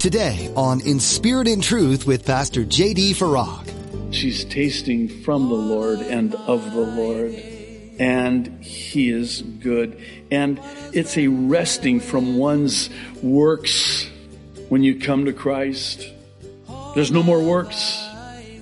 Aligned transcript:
Today 0.00 0.50
on 0.56 0.80
In 0.80 0.98
Spirit 0.98 1.46
and 1.46 1.62
Truth 1.62 2.06
with 2.06 2.24
Pastor 2.24 2.64
J.D. 2.64 3.12
Farag. 3.12 4.14
She's 4.14 4.46
tasting 4.46 5.10
from 5.10 5.50
the 5.50 5.54
Lord 5.54 5.98
and 5.98 6.34
of 6.34 6.72
the 6.72 6.80
Lord, 6.80 7.34
and 7.98 8.64
He 8.64 9.10
is 9.10 9.42
good. 9.42 10.02
And 10.30 10.58
it's 10.94 11.18
a 11.18 11.26
resting 11.26 12.00
from 12.00 12.38
one's 12.38 12.88
works 13.22 14.08
when 14.70 14.82
you 14.82 14.98
come 14.98 15.26
to 15.26 15.34
Christ. 15.34 16.08
There's 16.94 17.12
no 17.12 17.22
more 17.22 17.42
works. 17.42 18.02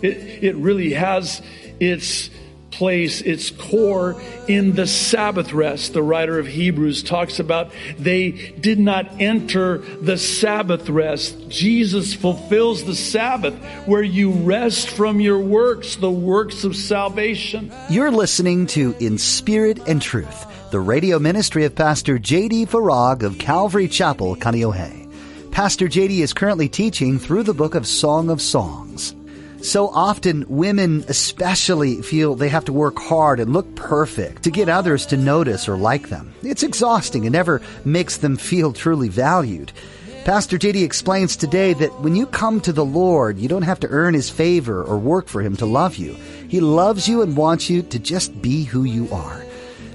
It, 0.02 0.42
it 0.42 0.56
really 0.56 0.92
has 0.94 1.40
its 1.78 2.30
place, 2.72 3.20
its 3.20 3.47
core 3.70 4.20
in 4.46 4.74
the 4.74 4.86
Sabbath 4.86 5.52
rest. 5.52 5.92
The 5.92 6.02
writer 6.02 6.38
of 6.38 6.46
Hebrews 6.46 7.02
talks 7.02 7.38
about 7.38 7.70
they 7.98 8.30
did 8.60 8.78
not 8.78 9.20
enter 9.20 9.78
the 9.78 10.18
Sabbath 10.18 10.88
rest. 10.88 11.48
Jesus 11.48 12.14
fulfills 12.14 12.84
the 12.84 12.94
Sabbath 12.94 13.54
where 13.86 14.02
you 14.02 14.30
rest 14.30 14.90
from 14.90 15.20
your 15.20 15.40
works, 15.40 15.96
the 15.96 16.10
works 16.10 16.64
of 16.64 16.76
salvation. 16.76 17.72
You're 17.90 18.10
listening 18.10 18.66
to 18.68 18.94
In 19.00 19.18
Spirit 19.18 19.80
and 19.86 20.00
Truth, 20.00 20.70
the 20.70 20.80
radio 20.80 21.18
ministry 21.18 21.64
of 21.64 21.74
Pastor 21.74 22.18
J.D. 22.18 22.66
Farag 22.66 23.22
of 23.22 23.38
Calvary 23.38 23.88
Chapel, 23.88 24.36
Kaneohe. 24.36 25.08
Pastor 25.52 25.88
JD 25.88 26.20
is 26.20 26.32
currently 26.32 26.68
teaching 26.68 27.18
through 27.18 27.42
the 27.42 27.54
book 27.54 27.74
of 27.74 27.84
Song 27.84 28.30
of 28.30 28.40
Songs. 28.40 29.14
So 29.62 29.88
often, 29.88 30.44
women 30.48 31.04
especially 31.08 32.00
feel 32.02 32.34
they 32.34 32.48
have 32.48 32.64
to 32.66 32.72
work 32.72 32.98
hard 32.98 33.40
and 33.40 33.52
look 33.52 33.74
perfect 33.74 34.44
to 34.44 34.50
get 34.50 34.68
others 34.68 35.04
to 35.06 35.16
notice 35.16 35.68
or 35.68 35.76
like 35.76 36.08
them. 36.08 36.32
It's 36.42 36.62
exhausting 36.62 37.26
and 37.26 37.32
never 37.32 37.60
makes 37.84 38.18
them 38.18 38.36
feel 38.36 38.72
truly 38.72 39.08
valued. 39.08 39.72
Pastor 40.24 40.58
JD 40.58 40.84
explains 40.84 41.36
today 41.36 41.72
that 41.72 42.00
when 42.00 42.14
you 42.14 42.26
come 42.26 42.60
to 42.60 42.72
the 42.72 42.84
Lord, 42.84 43.38
you 43.38 43.48
don't 43.48 43.62
have 43.62 43.80
to 43.80 43.88
earn 43.88 44.14
His 44.14 44.30
favor 44.30 44.82
or 44.82 44.98
work 44.98 45.26
for 45.26 45.42
Him 45.42 45.56
to 45.56 45.66
love 45.66 45.96
you. 45.96 46.14
He 46.48 46.60
loves 46.60 47.08
you 47.08 47.22
and 47.22 47.36
wants 47.36 47.68
you 47.68 47.82
to 47.82 47.98
just 47.98 48.40
be 48.40 48.64
who 48.64 48.84
you 48.84 49.08
are. 49.10 49.44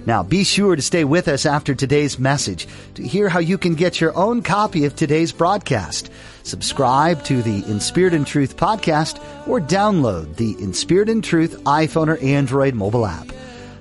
Now, 0.05 0.21
be 0.21 0.43
sure 0.43 0.75
to 0.75 0.81
stay 0.81 1.05
with 1.05 1.27
us 1.29 1.45
after 1.45 1.73
today's 1.73 2.19
message 2.19 2.67
to 2.95 3.03
hear 3.03 3.29
how 3.29 3.39
you 3.39 3.57
can 3.57 3.75
get 3.75 4.01
your 4.01 4.15
own 4.17 4.41
copy 4.41 4.83
of 4.83 4.95
today's 4.95 5.31
broadcast. 5.31 6.11
Subscribe 6.43 7.23
to 7.23 7.41
the 7.41 7.63
In 7.71 7.79
Spirit 7.79 8.13
and 8.13 8.27
Truth 8.27 8.57
podcast 8.57 9.17
or 9.47 9.61
download 9.61 10.35
the 10.35 10.61
In 10.61 10.73
Spirit 10.73 11.07
and 11.07 11.23
Truth 11.23 11.63
iPhone 11.63 12.09
or 12.09 12.17
Android 12.17 12.73
mobile 12.73 13.05
app. 13.05 13.27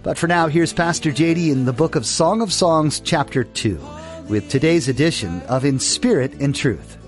But 0.05 0.17
for 0.17 0.28
now, 0.28 0.47
here's 0.47 0.73
Pastor 0.73 1.11
JD 1.11 1.50
in 1.50 1.65
the 1.65 1.73
book 1.73 1.97
of 1.97 2.06
Song 2.06 2.41
of 2.41 2.53
Songs, 2.53 3.00
chapter 3.00 3.43
2, 3.43 3.81
with 4.28 4.48
today's 4.48 4.89
edition 4.89 5.43
of 5.43 5.65
In 5.65 5.81
Spirit 5.81 6.34
and 6.41 6.55
Truth. 6.55 6.98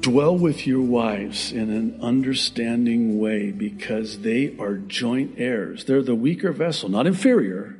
Dwell 0.00 0.36
with 0.36 0.66
your 0.66 0.82
wives 0.82 1.50
in 1.50 1.70
an 1.70 1.98
understanding 2.00 3.18
way 3.18 3.50
because 3.50 4.20
they 4.20 4.54
are 4.58 4.76
joint 4.76 5.34
heirs. 5.38 5.84
They're 5.84 6.02
the 6.02 6.14
weaker 6.14 6.52
vessel, 6.52 6.88
not 6.88 7.06
inferior, 7.06 7.75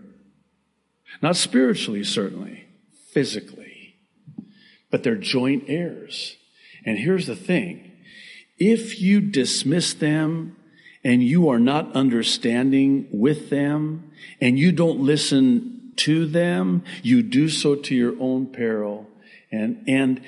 not 1.22 1.36
spiritually, 1.36 2.04
certainly, 2.04 2.66
physically, 3.12 3.96
but 4.90 5.02
they're 5.02 5.16
joint 5.16 5.64
heirs. 5.68 6.36
And 6.84 6.98
here's 6.98 7.26
the 7.26 7.36
thing 7.36 7.92
if 8.58 9.00
you 9.00 9.20
dismiss 9.20 9.94
them 9.94 10.56
and 11.04 11.22
you 11.22 11.48
are 11.48 11.58
not 11.58 11.92
understanding 11.94 13.08
with 13.12 13.50
them 13.50 14.10
and 14.40 14.58
you 14.58 14.72
don't 14.72 15.00
listen 15.00 15.92
to 15.96 16.26
them, 16.26 16.84
you 17.02 17.22
do 17.22 17.48
so 17.48 17.74
to 17.74 17.94
your 17.94 18.14
own 18.20 18.46
peril. 18.46 19.08
And, 19.50 19.84
and 19.86 20.22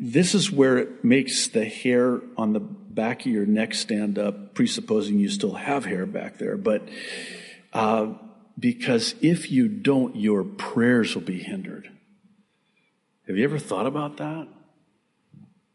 this 0.00 0.34
is 0.34 0.50
where 0.50 0.78
it 0.78 1.04
makes 1.04 1.48
the 1.48 1.64
hair 1.64 2.20
on 2.36 2.52
the 2.52 2.60
back 2.60 3.20
of 3.20 3.32
your 3.32 3.46
neck 3.46 3.74
stand 3.74 4.18
up, 4.18 4.54
presupposing 4.54 5.18
you 5.18 5.28
still 5.28 5.54
have 5.54 5.84
hair 5.84 6.06
back 6.06 6.38
there. 6.38 6.56
But 6.56 6.88
uh, 7.72 8.14
because 8.58 9.14
if 9.20 9.50
you 9.50 9.68
don't, 9.68 10.16
your 10.16 10.44
prayers 10.44 11.14
will 11.14 11.22
be 11.22 11.42
hindered. 11.42 11.90
Have 13.26 13.36
you 13.36 13.44
ever 13.44 13.58
thought 13.58 13.86
about 13.86 14.18
that? 14.18 14.48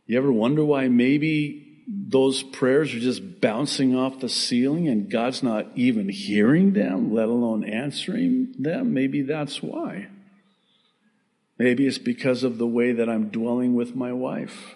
You 0.06 0.18
ever 0.18 0.32
wonder 0.32 0.64
why 0.64 0.88
maybe 0.88 1.84
those 1.88 2.44
prayers 2.44 2.94
are 2.94 3.00
just 3.00 3.42
bouncing 3.42 3.96
off 3.96 4.20
the 4.20 4.30
ceiling 4.30 4.88
and 4.88 5.10
God's 5.10 5.42
not 5.42 5.68
even 5.76 6.10
hearing 6.10 6.74
them, 6.74 7.14
let 7.14 7.28
alone 7.28 7.64
answering 7.64 8.54
them? 8.58 8.94
Maybe 8.94 9.24
that's 9.24 9.62
why. 9.62 10.08
Maybe 11.58 11.86
it's 11.88 11.98
because 11.98 12.44
of 12.44 12.58
the 12.58 12.68
way 12.68 12.92
that 12.92 13.10
I'm 13.10 13.30
dwelling 13.30 13.76
with 13.76 13.96
my 13.96 14.14
wife. 14.14 14.76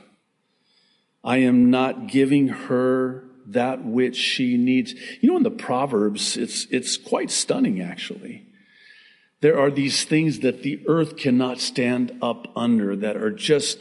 I 1.24 1.38
am 1.38 1.70
not 1.70 2.08
giving 2.08 2.50
her 2.50 3.24
that 3.48 3.84
which 3.84 4.16
she 4.16 4.58
needs. 4.58 4.94
You 5.22 5.32
know, 5.32 5.38
in 5.38 5.44
the 5.44 5.52
Proverbs, 5.52 6.38
it's, 6.38 6.66
it's 6.70 6.98
quite 6.98 7.32
stunning, 7.32 7.82
actually. 7.82 8.46
There 9.42 9.60
are 9.60 9.70
these 9.70 10.06
things 10.06 10.40
that 10.40 10.64
the 10.64 10.82
earth 10.88 11.18
cannot 11.18 11.60
stand 11.60 12.18
up 12.22 12.48
under 12.56 12.96
that 12.96 13.18
are 13.18 13.32
just 13.32 13.80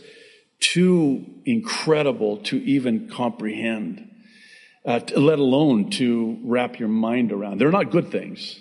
too 0.59 1.25
incredible 1.45 2.39
to 2.39 2.56
even 2.65 3.09
comprehend, 3.09 4.11
uh, 4.84 5.00
let 5.17 5.39
alone 5.39 5.91
to 5.91 6.39
wrap 6.44 6.79
your 6.79 6.89
mind 6.89 7.33
around. 7.33 7.59
They're 7.59 7.71
not 7.71 7.91
good 7.91 8.11
things. 8.11 8.61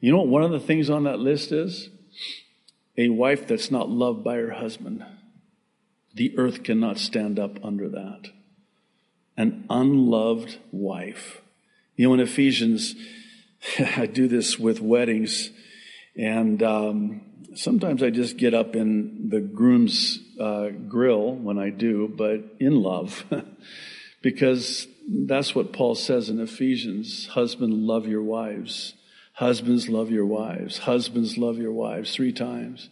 You 0.00 0.10
know 0.10 0.18
what 0.18 0.28
one 0.28 0.42
of 0.42 0.50
the 0.50 0.60
things 0.60 0.90
on 0.90 1.04
that 1.04 1.20
list 1.20 1.52
is? 1.52 1.90
A 2.98 3.08
wife 3.08 3.46
that's 3.46 3.70
not 3.70 3.88
loved 3.88 4.24
by 4.24 4.36
her 4.36 4.50
husband. 4.50 5.04
The 6.14 6.36
earth 6.36 6.62
cannot 6.62 6.98
stand 6.98 7.38
up 7.38 7.64
under 7.64 7.88
that 7.88 8.30
an 9.42 9.64
unloved 9.68 10.56
wife. 10.70 11.42
You 11.96 12.06
know, 12.06 12.14
in 12.14 12.20
Ephesians, 12.20 12.94
I 13.96 14.06
do 14.06 14.28
this 14.28 14.56
with 14.56 14.80
weddings, 14.80 15.50
and 16.16 16.62
um, 16.62 17.22
sometimes 17.56 18.04
I 18.04 18.10
just 18.10 18.36
get 18.36 18.54
up 18.54 18.76
in 18.76 19.28
the 19.30 19.40
groom's 19.40 20.20
uh, 20.40 20.68
grill 20.68 21.34
when 21.34 21.58
I 21.58 21.70
do, 21.70 22.06
but 22.08 22.40
in 22.60 22.82
love, 22.82 23.24
because 24.22 24.86
that's 25.08 25.56
what 25.56 25.72
Paul 25.72 25.96
says 25.96 26.30
in 26.30 26.40
Ephesians 26.40 27.26
Husband, 27.26 27.74
love 27.74 28.06
your 28.06 28.22
wives. 28.22 28.94
Husbands, 29.34 29.88
love 29.88 30.10
your 30.10 30.26
wives. 30.26 30.78
Husbands, 30.78 31.36
love 31.36 31.58
your 31.58 31.72
wives. 31.72 32.14
Three 32.14 32.32
times. 32.32 32.90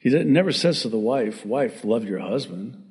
He 0.00 0.10
never 0.10 0.52
says 0.52 0.82
to 0.82 0.90
the 0.90 0.98
wife, 0.98 1.46
Wife, 1.46 1.84
love 1.84 2.04
your 2.04 2.18
husband. 2.18 2.82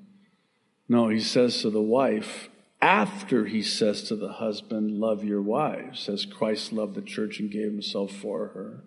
No, 0.87 1.09
he 1.09 1.19
says 1.19 1.61
to 1.61 1.69
the 1.69 1.81
wife, 1.81 2.49
after 2.81 3.45
he 3.45 3.61
says 3.61 4.03
to 4.03 4.15
the 4.15 4.33
husband, 4.33 4.99
Love 4.99 5.23
your 5.23 5.41
wives, 5.41 6.07
as 6.07 6.25
Christ 6.25 6.71
loved 6.71 6.95
the 6.95 7.01
church 7.01 7.39
and 7.39 7.51
gave 7.51 7.71
himself 7.71 8.11
for 8.11 8.47
her. 8.49 8.83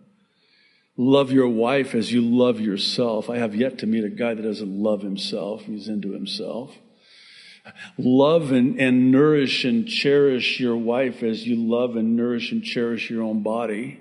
Love 0.96 1.32
your 1.32 1.48
wife 1.48 1.94
as 1.94 2.12
you 2.12 2.20
love 2.20 2.60
yourself. 2.60 3.30
I 3.30 3.38
have 3.38 3.54
yet 3.54 3.78
to 3.78 3.86
meet 3.86 4.04
a 4.04 4.10
guy 4.10 4.34
that 4.34 4.42
doesn't 4.42 4.82
love 4.82 5.02
himself. 5.02 5.62
He's 5.62 5.88
into 5.88 6.12
himself. 6.12 6.76
Love 7.96 8.50
and, 8.52 8.78
and 8.80 9.10
nourish 9.10 9.64
and 9.64 9.86
cherish 9.86 10.58
your 10.58 10.76
wife 10.76 11.22
as 11.22 11.46
you 11.46 11.56
love 11.56 11.96
and 11.96 12.16
nourish 12.16 12.52
and 12.52 12.62
cherish 12.62 13.08
your 13.08 13.22
own 13.22 13.42
body. 13.42 14.00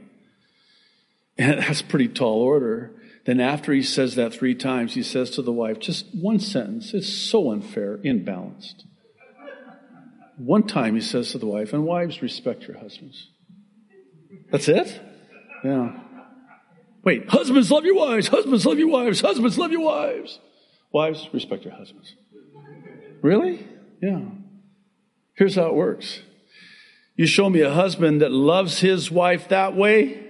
And 1.38 1.60
that's 1.62 1.82
pretty 1.82 2.08
tall 2.08 2.42
order. 2.42 2.92
Then, 3.26 3.40
after 3.40 3.72
he 3.72 3.84
says 3.84 4.16
that 4.16 4.34
three 4.34 4.56
times, 4.56 4.96
he 4.96 5.04
says 5.04 5.30
to 5.32 5.44
the 5.44 5.52
wife, 5.52 5.80
just 5.80 6.08
one 6.14 6.40
sentence. 6.40 6.94
It's 6.94 7.08
so 7.08 7.52
unfair, 7.52 7.98
imbalanced. 8.00 8.84
One 10.46 10.64
time 10.64 10.96
he 10.96 11.02
says 11.02 11.32
to 11.32 11.38
the 11.38 11.46
wife, 11.46 11.72
and 11.72 11.86
wives, 11.86 12.22
respect 12.24 12.64
your 12.64 12.78
husbands. 12.78 13.30
That's 14.52 14.68
it? 14.68 15.00
Yeah. 15.64 16.00
Wait, 17.04 17.30
husbands, 17.30 17.70
love 17.70 17.86
your 17.86 17.96
wives. 17.96 18.28
Husbands, 18.28 18.66
love 18.66 18.80
your 18.80 18.90
wives. 18.90 19.22
Husbands, 19.22 19.60
love 19.60 19.72
your 19.72 19.82
wives. 19.82 20.40
Wives, 20.92 21.30
respect 21.32 21.64
your 21.64 21.76
husbands. 21.76 22.16
Really? 23.22 23.68
Yeah. 24.02 24.22
Here's 25.36 25.56
how 25.56 25.68
it 25.68 25.76
works. 25.76 26.22
You 27.16 27.28
show 27.28 27.48
me 27.48 27.62
a 27.62 27.72
husband 27.72 28.22
that 28.22 28.32
loves 28.32 28.80
his 28.80 29.12
wife 29.12 29.50
that 29.50 29.76
way, 29.76 30.24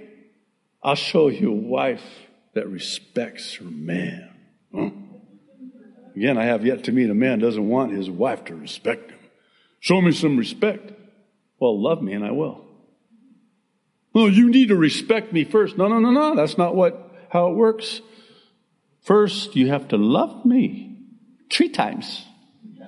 I'll 0.83 0.95
show 0.95 1.29
you 1.29 1.51
a 1.51 1.55
wife 1.55 2.03
that 2.53 2.67
respects 2.67 3.53
her 3.55 3.65
man. 3.65 4.29
Huh? 4.75 4.89
Again, 6.17 6.37
I 6.37 6.43
have 6.43 6.65
yet 6.65 6.83
to 6.85 6.91
meet 6.91 7.09
a 7.09 7.13
man 7.13 7.39
doesn't 7.39 7.69
want 7.69 7.93
his 7.93 8.09
wife 8.09 8.43
to 8.45 8.55
respect 8.55 9.11
him. 9.11 9.19
Show 9.81 9.99
me 9.99 10.11
some 10.11 10.37
respect. 10.37 10.91
Well, 11.59 11.81
love 11.81 12.03
me 12.03 12.13
and 12.13 12.23
I 12.23 12.31
will. 12.31 12.63
Well, 14.13 14.29
you 14.29 14.49
need 14.49 14.67
to 14.67 14.75
respect 14.75 15.33
me 15.33 15.43
first. 15.43 15.75
No, 15.75 15.87
no, 15.87 15.99
no, 15.99 16.11
no. 16.11 16.35
That's 16.35 16.55
not 16.57 16.75
what, 16.75 17.11
how 17.29 17.49
it 17.49 17.55
works. 17.55 18.01
First, 19.01 19.55
you 19.55 19.69
have 19.69 19.87
to 19.87 19.97
love 19.97 20.45
me 20.45 20.97
three 21.51 21.69
times. 21.69 22.23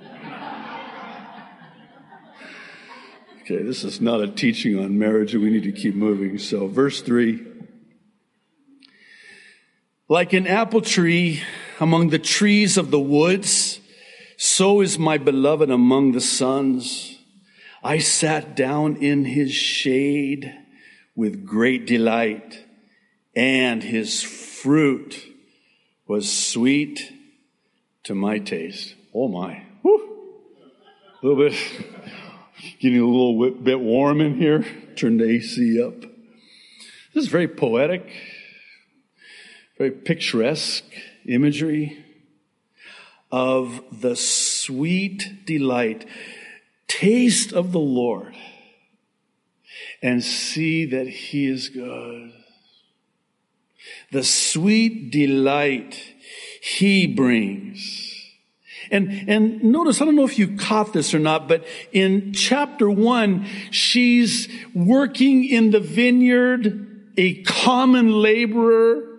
Okay, 3.41 3.61
this 3.61 3.83
is 3.83 3.99
not 3.99 4.21
a 4.21 4.27
teaching 4.27 4.79
on 4.79 4.97
marriage, 4.97 5.33
and 5.33 5.43
we 5.43 5.49
need 5.49 5.63
to 5.63 5.73
keep 5.73 5.95
moving. 5.95 6.37
So, 6.37 6.67
verse 6.67 7.01
3 7.01 7.45
Like 10.07 10.31
an 10.31 10.47
apple 10.47 10.79
tree 10.79 11.43
among 11.77 12.07
the 12.07 12.19
trees 12.19 12.77
of 12.77 12.89
the 12.89 13.01
woods, 13.01 13.81
So 14.45 14.81
is 14.81 14.99
my 14.99 15.17
beloved 15.17 15.69
among 15.69 16.11
the 16.11 16.19
sons. 16.19 17.17
I 17.81 17.99
sat 17.99 18.57
down 18.57 18.97
in 18.97 19.23
his 19.23 19.53
shade 19.53 20.53
with 21.15 21.45
great 21.45 21.87
delight, 21.87 22.65
and 23.33 23.81
his 23.81 24.21
fruit 24.21 25.25
was 26.09 26.29
sweet 26.29 27.09
to 28.03 28.15
my 28.15 28.37
taste. 28.37 28.95
Oh 29.15 29.29
my. 29.29 29.63
Woo. 29.81 30.01
A 31.21 31.25
little 31.25 31.49
bit, 31.49 31.57
getting 32.81 32.99
a 32.99 33.05
little 33.05 33.49
bit 33.49 33.79
warm 33.79 34.19
in 34.19 34.35
here. 34.35 34.65
Turn 34.97 35.19
the 35.19 35.29
AC 35.29 35.81
up. 35.81 36.01
This 37.13 37.23
is 37.23 37.27
very 37.27 37.47
poetic, 37.47 38.11
very 39.77 39.91
picturesque 39.91 40.83
imagery 41.25 42.02
of 43.33 43.81
the 43.91 44.15
sweet 44.15 45.43
delight. 45.47 46.05
Taste 46.87 47.51
of 47.51 47.71
the 47.71 47.79
Lord 47.79 48.35
and 50.03 50.23
see 50.23 50.85
that 50.85 51.07
He 51.07 51.47
is 51.47 51.69
good. 51.69 52.31
The 54.11 54.23
sweet 54.23 55.11
delight 55.11 55.99
He 56.61 57.07
brings. 57.07 58.11
And, 58.91 59.27
and 59.27 59.63
notice, 59.63 59.99
I 59.99 60.05
don't 60.05 60.15
know 60.15 60.25
if 60.25 60.37
you 60.37 60.55
caught 60.55 60.93
this 60.93 61.15
or 61.15 61.19
not, 61.19 61.47
but 61.47 61.65
in 61.91 62.33
chapter 62.33 62.87
one, 62.87 63.47
she's 63.71 64.47
working 64.75 65.43
in 65.43 65.71
the 65.71 65.79
vineyard, 65.79 67.11
a 67.17 67.41
common 67.41 68.11
laborer, 68.11 69.12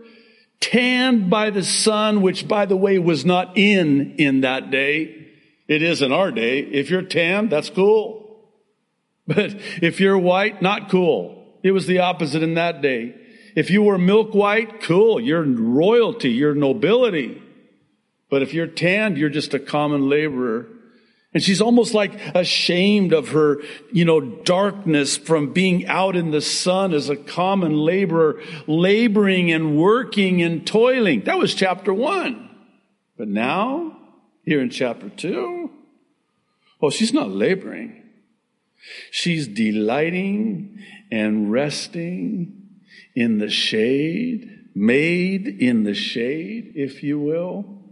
tanned 0.65 1.29
by 1.31 1.51
the 1.51 1.63
sun, 1.63 2.23
which 2.23 2.49
by 2.49 2.67
the 2.67 2.77
way 2.77 2.99
was 2.99 3.25
not 3.25 3.57
in 3.57 4.17
in 4.17 4.41
that 4.41 4.71
day. 4.71 5.27
It 5.69 5.83
is 5.83 6.03
in 6.03 6.13
our 6.13 6.31
day. 6.31 6.61
If 6.61 6.91
you're 6.91 7.03
tanned, 7.03 7.51
that's 7.51 7.71
cool. 7.71 8.23
But 9.27 9.55
if 9.81 10.01
you're 10.01 10.19
white, 10.19 10.61
not 10.61 10.91
cool. 10.91 11.47
It 11.63 11.71
was 11.71 11.87
the 11.87 12.01
opposite 12.01 12.43
in 12.43 12.55
that 12.55 12.83
day. 12.83 13.15
If 13.57 13.71
you 13.71 13.83
were 13.83 13.97
milk 13.97 14.35
white, 14.35 14.83
cool. 14.83 15.19
You're 15.19 15.45
royalty. 15.45 16.29
You're 16.29 16.55
nobility. 16.55 17.41
But 18.29 18.43
if 18.43 18.53
you're 18.53 18.67
tanned, 18.67 19.17
you're 19.17 19.31
just 19.31 19.55
a 19.55 19.59
common 19.59 20.11
laborer. 20.11 20.67
And 21.35 21.43
she's 21.43 21.61
almost 21.61 21.95
like 21.95 22.13
ashamed 22.35 23.13
of 23.13 23.31
her, 23.31 23.61
you 23.93 24.05
know, 24.05 24.21
darkness 24.21 25.17
from 25.17 25.53
being 25.53 25.85
out 25.89 26.15
in 26.15 26.31
the 26.31 26.41
sun 26.41 26.95
as 26.95 27.09
a 27.09 27.17
common 27.17 27.77
laborer, 27.77 28.41
laboring 28.69 29.51
and 29.51 29.77
working 29.77 30.43
and 30.43 30.65
toiling. 30.65 31.23
That 31.25 31.39
was 31.39 31.53
chapter 31.53 31.93
one. 31.93 32.51
But 33.19 33.27
now, 33.27 33.99
here 34.45 34.61
in 34.61 34.71
chapter 34.71 35.09
two, 35.09 35.73
oh, 36.81 36.91
she's 36.91 37.13
not 37.13 37.31
laboring. 37.31 38.03
She's 39.11 39.49
delighting 39.49 40.79
and 41.11 41.51
resting 41.51 42.63
in 43.17 43.39
the 43.39 43.51
shade, 43.51 44.69
made 44.73 45.49
in 45.49 45.83
the 45.83 45.95
shade, 45.95 46.75
if 46.77 47.03
you 47.03 47.19
will, 47.19 47.83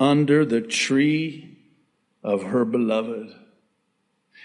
under 0.00 0.44
the 0.44 0.60
tree 0.60 1.45
of 2.22 2.44
her 2.44 2.64
beloved. 2.64 3.34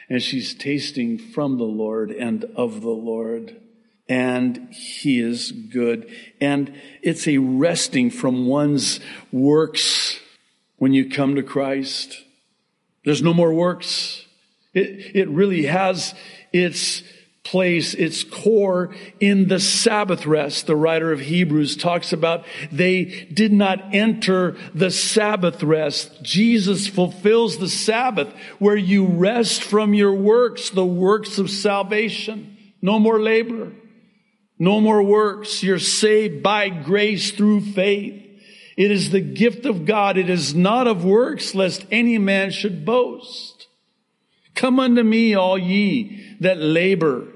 And 0.10 0.22
she's 0.22 0.54
tasting 0.54 1.18
from 1.18 1.58
the 1.58 1.64
Lord 1.64 2.12
and 2.12 2.44
of 2.56 2.82
the 2.82 2.90
Lord. 2.90 3.62
And 4.10 4.74
he 4.74 5.20
is 5.20 5.52
good. 5.52 6.10
And 6.40 6.74
it's 7.02 7.28
a 7.28 7.38
resting 7.38 8.10
from 8.10 8.48
one's 8.48 9.00
works 9.32 10.20
when 10.78 10.94
you 10.94 11.10
come 11.10 11.36
to 11.36 11.44
Christ. 11.44 12.24
There's 13.06 13.22
no 13.22 13.34
more 13.34 13.54
works. 13.54 14.26
It, 14.74 15.16
it 15.16 15.30
really 15.30 15.64
has 15.64 16.14
its 16.52 17.04
place, 17.44 17.94
its 17.96 18.24
core 18.24 18.94
in 19.20 19.48
the 19.48 19.60
Sabbath 19.60 20.26
rest. 20.26 20.68
The 20.68 20.76
writer 20.76 21.12
of 21.12 21.20
Hebrews 21.22 21.76
talks 21.76 22.14
about 22.14 22.46
they 22.72 23.28
did 23.34 23.52
not 23.52 23.94
enter 23.94 24.56
the 24.74 24.92
Sabbath 24.92 25.64
rest. 25.64 26.22
Jesus 26.22 26.88
fulfills 26.88 27.58
the 27.58 27.70
Sabbath 27.70 28.32
where 28.60 28.76
you 28.76 29.06
rest 29.06 29.64
from 29.64 29.94
your 29.94 30.14
works, 30.14 30.70
the 30.70 30.86
works 30.86 31.40
of 31.40 31.50
salvation. 31.50 32.58
No 32.82 33.00
more 33.00 33.20
labor. 33.20 33.72
No 34.60 34.80
more 34.80 35.02
works. 35.02 35.64
You're 35.64 35.80
saved 35.80 36.44
by 36.44 36.70
grace 36.70 37.32
through 37.32 37.62
faith. 37.62 38.22
It 38.78 38.92
is 38.92 39.10
the 39.10 39.22
gift 39.22 39.66
of 39.66 39.86
God. 39.86 40.18
It 40.18 40.30
is 40.30 40.54
not 40.54 40.88
of 40.88 41.04
works, 41.04 41.56
lest 41.56 41.86
any 41.92 42.18
man 42.18 42.52
should 42.52 42.86
boast. 42.86 43.68
Come 44.54 44.80
unto 44.80 45.04
me, 45.04 45.34
all 45.34 45.58
ye 45.58 46.36
that 46.40 46.58
labor 46.58 47.28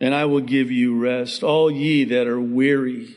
and 0.00 0.14
I 0.14 0.24
will 0.24 0.40
give 0.40 0.70
you 0.70 0.98
rest. 0.98 1.42
All 1.42 1.70
ye 1.70 2.04
that 2.04 2.26
are 2.26 2.40
weary, 2.40 3.14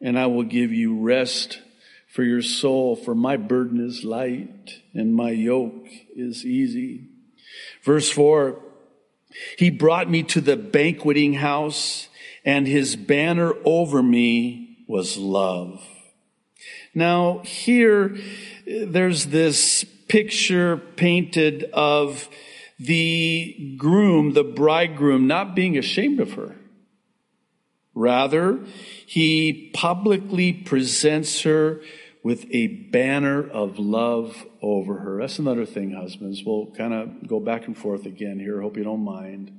and 0.00 0.18
I 0.18 0.26
will 0.26 0.44
give 0.44 0.72
you 0.72 1.00
rest 1.00 1.60
for 2.08 2.22
your 2.22 2.42
soul, 2.42 2.94
for 2.94 3.14
my 3.14 3.36
burden 3.36 3.84
is 3.84 4.04
light 4.04 4.82
and 4.92 5.14
my 5.14 5.30
yoke 5.30 5.88
is 6.14 6.44
easy. 6.44 7.08
Verse 7.82 8.10
four, 8.10 8.60
he 9.58 9.70
brought 9.70 10.08
me 10.08 10.22
to 10.22 10.40
the 10.40 10.56
banqueting 10.56 11.34
house 11.34 12.08
and 12.44 12.68
his 12.68 12.94
banner 12.94 13.52
over 13.64 14.02
me 14.02 14.78
was 14.86 15.16
love. 15.16 15.84
Now 16.94 17.40
here, 17.40 18.16
there's 18.64 19.26
this 19.26 19.84
picture 20.06 20.76
painted 20.76 21.64
of 21.72 22.28
the 22.84 23.76
groom, 23.78 24.32
the 24.34 24.44
bridegroom, 24.44 25.26
not 25.26 25.54
being 25.54 25.78
ashamed 25.78 26.20
of 26.20 26.34
her. 26.34 26.56
Rather, 27.94 28.60
he 29.06 29.70
publicly 29.72 30.52
presents 30.52 31.42
her 31.42 31.80
with 32.22 32.46
a 32.50 32.66
banner 32.66 33.48
of 33.48 33.78
love 33.78 34.46
over 34.60 34.98
her. 34.98 35.20
That's 35.20 35.38
another 35.38 35.64
thing, 35.64 35.92
husbands. 35.92 36.42
We'll 36.44 36.66
kind 36.76 36.92
of 36.92 37.28
go 37.28 37.40
back 37.40 37.66
and 37.66 37.76
forth 37.76 38.06
again 38.06 38.38
here. 38.38 38.60
Hope 38.60 38.76
you 38.76 38.84
don't 38.84 39.04
mind. 39.04 39.52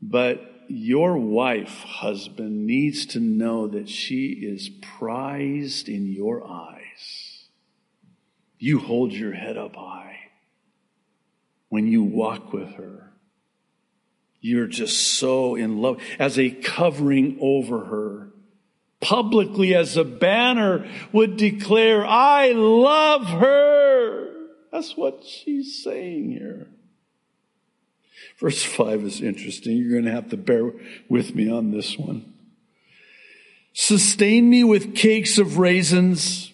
But 0.00 0.50
your 0.68 1.18
wife, 1.18 1.82
husband, 1.82 2.66
needs 2.66 3.04
to 3.06 3.20
know 3.20 3.66
that 3.68 3.88
she 3.88 4.28
is 4.28 4.70
prized 4.98 5.88
in 5.88 6.06
your 6.06 6.46
eyes. 6.46 7.48
You 8.58 8.78
hold 8.78 9.12
your 9.12 9.32
head 9.32 9.56
up 9.58 9.76
high 9.76 10.03
when 11.74 11.88
you 11.88 12.04
walk 12.04 12.52
with 12.52 12.72
her. 12.74 13.10
You're 14.40 14.68
just 14.68 15.18
so 15.18 15.56
in 15.56 15.82
love 15.82 16.00
as 16.20 16.38
a 16.38 16.50
covering 16.50 17.36
over 17.40 17.86
her. 17.86 18.28
Publicly 19.00 19.74
as 19.74 19.96
a 19.96 20.04
banner 20.04 20.88
would 21.10 21.36
declare, 21.36 22.06
I 22.06 22.52
love 22.52 23.26
her. 23.26 24.30
That's 24.70 24.96
what 24.96 25.24
she's 25.24 25.82
saying 25.82 26.30
here. 26.30 26.68
Verse 28.38 28.62
5 28.62 29.02
is 29.02 29.20
interesting. 29.20 29.76
You're 29.76 30.00
going 30.00 30.04
to 30.04 30.12
have 30.12 30.28
to 30.28 30.36
bear 30.36 30.70
with 31.08 31.34
me 31.34 31.50
on 31.50 31.72
this 31.72 31.98
one. 31.98 32.34
Sustain 33.72 34.48
me 34.48 34.62
with 34.62 34.94
cakes 34.94 35.38
of 35.38 35.58
raisins. 35.58 36.52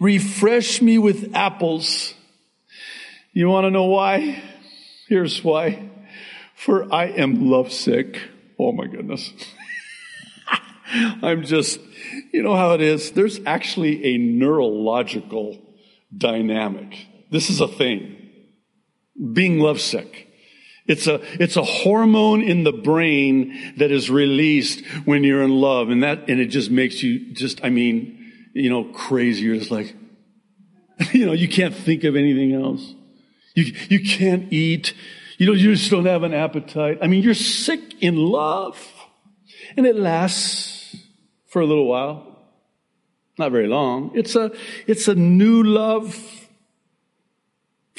Refresh 0.00 0.82
me 0.82 0.98
with 0.98 1.32
apples 1.36 2.14
you 3.34 3.48
want 3.48 3.64
to 3.64 3.70
know 3.70 3.86
why? 3.86 4.42
Here's 5.08 5.42
why. 5.42 5.90
For 6.54 6.92
I 6.92 7.06
am 7.06 7.50
lovesick. 7.50 8.20
Oh 8.58 8.72
my 8.72 8.86
goodness. 8.86 9.32
I'm 10.94 11.42
just, 11.42 11.80
you 12.32 12.42
know 12.44 12.54
how 12.54 12.72
it 12.72 12.80
is? 12.80 13.10
There's 13.10 13.40
actually 13.44 14.04
a 14.14 14.18
neurological 14.18 15.60
dynamic. 16.16 17.06
This 17.30 17.50
is 17.50 17.60
a 17.60 17.66
thing. 17.66 18.16
Being 19.32 19.58
lovesick. 19.58 20.28
It's 20.86 21.08
a, 21.08 21.20
it's 21.42 21.56
a 21.56 21.64
hormone 21.64 22.40
in 22.40 22.62
the 22.62 22.72
brain 22.72 23.74
that 23.78 23.90
is 23.90 24.10
released 24.10 24.84
when 25.06 25.24
you're 25.24 25.42
in 25.42 25.50
love. 25.50 25.88
And 25.88 26.04
that, 26.04 26.28
and 26.28 26.38
it 26.38 26.46
just 26.46 26.70
makes 26.70 27.02
you 27.02 27.32
just, 27.32 27.64
I 27.64 27.70
mean, 27.70 28.32
you 28.54 28.70
know, 28.70 28.84
crazy. 28.84 29.42
You're 29.42 29.56
just 29.56 29.72
like, 29.72 29.96
you 31.12 31.26
know, 31.26 31.32
you 31.32 31.48
can't 31.48 31.74
think 31.74 32.04
of 32.04 32.14
anything 32.14 32.52
else. 32.52 32.94
You, 33.54 33.72
you 33.88 34.04
can't 34.04 34.52
eat. 34.52 34.94
You, 35.38 35.46
know, 35.46 35.52
you 35.52 35.74
just 35.74 35.90
don't 35.90 36.06
have 36.06 36.22
an 36.22 36.34
appetite. 36.34 36.98
I 37.00 37.06
mean, 37.06 37.22
you're 37.22 37.34
sick 37.34 38.02
in 38.02 38.16
love. 38.16 38.78
And 39.76 39.86
it 39.86 39.96
lasts 39.96 40.96
for 41.46 41.62
a 41.62 41.66
little 41.66 41.86
while. 41.86 42.38
Not 43.38 43.50
very 43.50 43.66
long. 43.66 44.12
It's 44.14 44.36
a, 44.36 44.52
it's 44.86 45.08
a 45.08 45.14
new 45.14 45.62
love. 45.62 46.16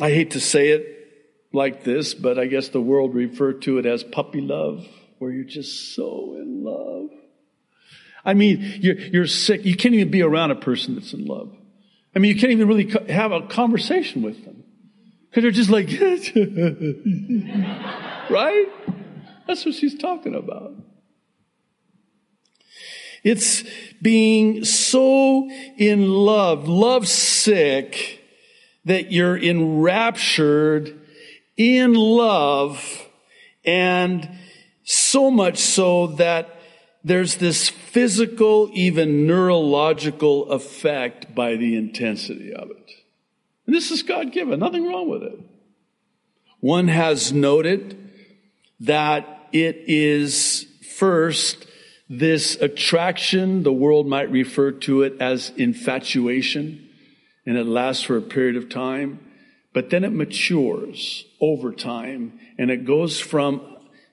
I 0.01 0.09
hate 0.09 0.31
to 0.31 0.39
say 0.39 0.69
it 0.69 0.91
like 1.51 1.83
this, 1.83 2.13
but 2.13 2.37
I 2.37 2.45
guess 2.45 2.69
the 2.69 2.81
world 2.81 3.15
referred 3.15 3.61
to 3.63 3.77
it 3.77 3.85
as 3.85 4.03
puppy 4.03 4.41
love, 4.41 4.85
where 5.19 5.31
you're 5.31 5.43
just 5.45 5.95
so 5.95 6.35
in 6.37 6.63
love. 6.63 7.09
I 8.23 8.33
mean, 8.33 8.79
you're, 8.81 8.97
you're 8.97 9.27
sick. 9.27 9.65
You 9.65 9.75
can't 9.75 9.93
even 9.93 10.11
be 10.11 10.21
around 10.21 10.51
a 10.51 10.55
person 10.55 10.95
that's 10.95 11.13
in 11.13 11.25
love. 11.25 11.55
I 12.15 12.19
mean, 12.19 12.33
you 12.33 12.39
can't 12.39 12.51
even 12.51 12.67
really 12.67 12.91
have 13.11 13.31
a 13.31 13.41
conversation 13.47 14.21
with 14.21 14.43
them 14.45 14.54
because 15.35 15.43
they're 15.43 15.51
just 15.51 15.69
like, 15.69 15.89
right? 18.29 18.67
That's 19.45 19.65
what 19.65 19.75
she's 19.75 19.97
talking 19.97 20.33
about. 20.33 20.71
It's 23.21 23.65
being 24.01 24.63
so 24.63 25.49
in 25.77 26.07
love, 26.07 26.69
love 26.69 27.09
sick, 27.09 28.21
that 28.85 29.11
you're 29.11 29.37
enraptured 29.37 30.97
in 31.57 31.95
love 31.95 33.05
and 33.65 34.29
so 34.85 35.29
much 35.29 35.57
so 35.57 36.07
that 36.07 36.61
there's 37.03 37.35
this 37.35 37.67
physical, 37.67 38.69
even 38.71 39.27
neurological 39.27 40.49
effect 40.49 41.35
by 41.35 41.57
the 41.57 41.75
intensity 41.75 42.53
of 42.53 42.71
it. 42.71 43.04
And 43.65 43.75
this 43.75 43.91
is 43.91 44.03
God 44.03 44.31
given, 44.31 44.59
nothing 44.59 44.87
wrong 44.87 45.09
with 45.09 45.23
it. 45.23 45.39
One 46.59 46.87
has 46.87 47.31
noted 47.31 48.11
that 48.79 49.47
it 49.51 49.83
is 49.87 50.65
first 50.97 51.65
this 52.07 52.55
attraction, 52.61 53.63
the 53.63 53.73
world 53.73 54.07
might 54.07 54.29
refer 54.29 54.71
to 54.71 55.01
it 55.01 55.19
as 55.19 55.51
infatuation, 55.57 56.87
and 57.45 57.57
it 57.57 57.65
lasts 57.65 58.03
for 58.03 58.17
a 58.17 58.21
period 58.21 58.55
of 58.55 58.69
time, 58.69 59.19
but 59.73 59.89
then 59.89 60.03
it 60.03 60.13
matures 60.13 61.25
over 61.41 61.71
time 61.71 62.39
and 62.57 62.71
it 62.71 62.85
goes 62.85 63.19
from 63.19 63.61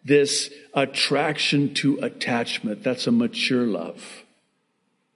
this 0.04 0.50
attraction 0.74 1.72
to 1.74 1.98
attachment. 1.98 2.82
That's 2.82 3.06
a 3.06 3.12
mature 3.12 3.66
love. 3.66 4.21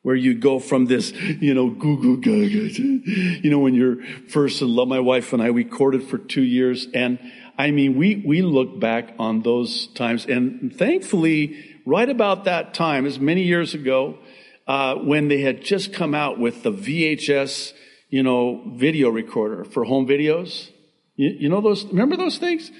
Where 0.07 0.15
you 0.15 0.35
go 0.35 0.61
from 0.61 0.87
this, 0.87 1.11
you 1.11 1.53
know, 1.53 1.69
goo 1.69 2.01
goo 2.01 2.17
gaga, 2.19 2.73
you 2.73 3.51
know, 3.51 3.59
when 3.59 3.75
you're 3.75 4.05
first 4.29 4.63
in 4.63 4.69
love. 4.69 4.87
My 4.87 5.01
wife 5.01 5.33
and 5.33 5.43
I, 5.43 5.51
we 5.51 5.65
courted 5.65 6.05
for 6.05 6.17
two 6.17 6.45
years. 6.45 6.87
And 6.95 7.19
I 7.59 7.73
mean, 7.73 7.97
we, 7.97 8.23
we 8.25 8.41
look 8.41 8.79
back 8.79 9.17
on 9.19 9.43
those 9.43 9.89
times. 9.95 10.25
And 10.27 10.73
thankfully, 10.73 11.81
right 11.85 12.09
about 12.09 12.45
that 12.45 12.73
time, 12.73 13.05
as 13.05 13.19
many 13.19 13.43
years 13.43 13.75
ago, 13.75 14.19
uh, 14.69 14.95
when 14.95 15.27
they 15.27 15.41
had 15.41 15.65
just 15.65 15.93
come 15.93 16.15
out 16.15 16.39
with 16.39 16.63
the 16.63 16.71
VHS, 16.71 17.73
you 18.09 18.23
know, 18.23 18.63
video 18.77 19.11
recorder 19.11 19.65
for 19.65 19.83
home 19.83 20.07
videos. 20.07 20.71
You, 21.17 21.31
you 21.31 21.49
know 21.49 21.61
those, 21.61 21.85
remember 21.87 22.17
those 22.17 22.39
things? 22.39 22.71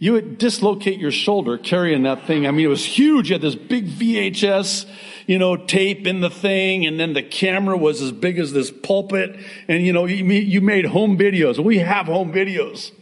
You 0.00 0.12
would 0.12 0.38
dislocate 0.38 1.00
your 1.00 1.10
shoulder 1.10 1.58
carrying 1.58 2.04
that 2.04 2.24
thing. 2.26 2.46
I 2.46 2.52
mean, 2.52 2.66
it 2.66 2.68
was 2.68 2.84
huge. 2.84 3.30
You 3.30 3.34
had 3.34 3.42
this 3.42 3.56
big 3.56 3.88
VHS, 3.88 4.86
you 5.26 5.38
know, 5.38 5.56
tape 5.56 6.06
in 6.06 6.20
the 6.20 6.30
thing, 6.30 6.86
and 6.86 7.00
then 7.00 7.14
the 7.14 7.22
camera 7.22 7.76
was 7.76 8.00
as 8.00 8.12
big 8.12 8.38
as 8.38 8.52
this 8.52 8.70
pulpit. 8.70 9.36
And, 9.66 9.84
you 9.84 9.92
know, 9.92 10.04
you, 10.06 10.60
made 10.60 10.84
home 10.84 11.18
videos. 11.18 11.58
We 11.58 11.78
have 11.78 12.06
home 12.06 12.32
videos 12.32 12.92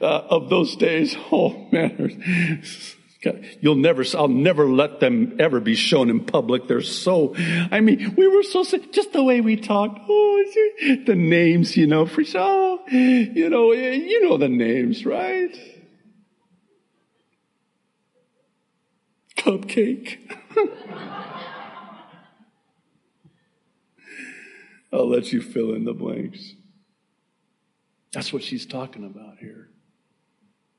uh, 0.00 0.04
of 0.04 0.48
those 0.48 0.76
days. 0.76 1.16
Oh, 1.30 1.68
man. 1.70 2.62
You'll 3.60 3.74
never, 3.74 4.04
I'll 4.16 4.28
never 4.28 4.66
let 4.66 5.00
them 5.00 5.36
ever 5.38 5.60
be 5.60 5.74
shown 5.74 6.08
in 6.08 6.24
public. 6.24 6.68
They're 6.68 6.80
so, 6.80 7.34
I 7.36 7.80
mean, 7.80 8.14
we 8.16 8.28
were 8.28 8.42
so, 8.42 8.64
just 8.64 9.12
the 9.12 9.22
way 9.22 9.40
we 9.40 9.56
talked. 9.56 10.00
Oh, 10.08 10.44
the 11.04 11.14
names, 11.14 11.76
you 11.76 11.86
know, 11.86 12.06
for, 12.06 12.22
oh, 12.36 12.80
you 12.88 13.50
know, 13.50 13.72
you 13.72 14.22
know 14.22 14.38
the 14.38 14.48
names, 14.48 15.04
right? 15.04 15.54
Cupcake. 19.48 20.18
I'll 24.92 25.08
let 25.08 25.32
you 25.32 25.40
fill 25.40 25.74
in 25.74 25.84
the 25.84 25.94
blanks. 25.94 26.54
That's 28.12 28.32
what 28.32 28.42
she's 28.42 28.66
talking 28.66 29.04
about 29.04 29.38
here. 29.38 29.68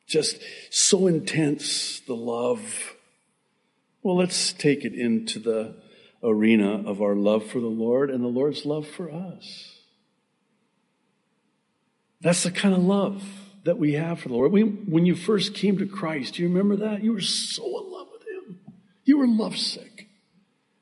Just 0.07 0.39
so 0.71 1.07
intense, 1.07 1.99
the 2.01 2.15
love. 2.15 2.95
Well, 4.01 4.17
let's 4.17 4.53
take 4.53 4.83
it 4.83 4.93
into 4.93 5.39
the 5.39 5.75
arena 6.23 6.83
of 6.88 7.01
our 7.01 7.15
love 7.15 7.45
for 7.45 7.59
the 7.59 7.67
Lord 7.67 8.09
and 8.09 8.23
the 8.23 8.27
Lord's 8.27 8.65
love 8.65 8.88
for 8.88 9.11
us. 9.11 9.75
That's 12.21 12.43
the 12.43 12.51
kind 12.51 12.73
of 12.73 12.83
love 12.83 13.23
that 13.63 13.77
we 13.77 13.93
have 13.93 14.19
for 14.19 14.29
the 14.29 14.35
Lord. 14.35 14.51
We, 14.51 14.63
when 14.63 15.05
you 15.05 15.15
first 15.15 15.53
came 15.53 15.77
to 15.77 15.85
Christ, 15.85 16.35
do 16.35 16.41
you 16.41 16.49
remember 16.49 16.75
that? 16.77 17.03
You 17.03 17.13
were 17.13 17.21
so 17.21 17.63
in 17.63 17.91
love 17.91 18.08
you 19.09 19.17
were 19.17 19.27
lovesick. 19.27 20.07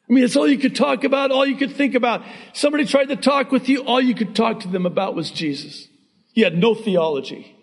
I 0.10 0.14
mean, 0.14 0.24
it's 0.24 0.36
all 0.36 0.48
you 0.48 0.58
could 0.58 0.76
talk 0.76 1.04
about, 1.04 1.32
all 1.32 1.46
you 1.46 1.56
could 1.56 1.76
think 1.76 1.96
about. 1.96 2.24
Somebody 2.54 2.86
tried 2.86 3.06
to 3.06 3.16
talk 3.16 3.52
with 3.52 3.68
you, 3.68 3.84
all 3.84 4.02
you 4.02 4.16
could 4.16 4.36
talk 4.36 4.60
to 4.62 4.68
them 4.68 4.86
about 4.86 5.16
was 5.16 5.32
Jesus. 5.32 5.88
You 6.34 6.44
had 6.44 6.58
no 6.58 6.76
theology. 6.76 7.56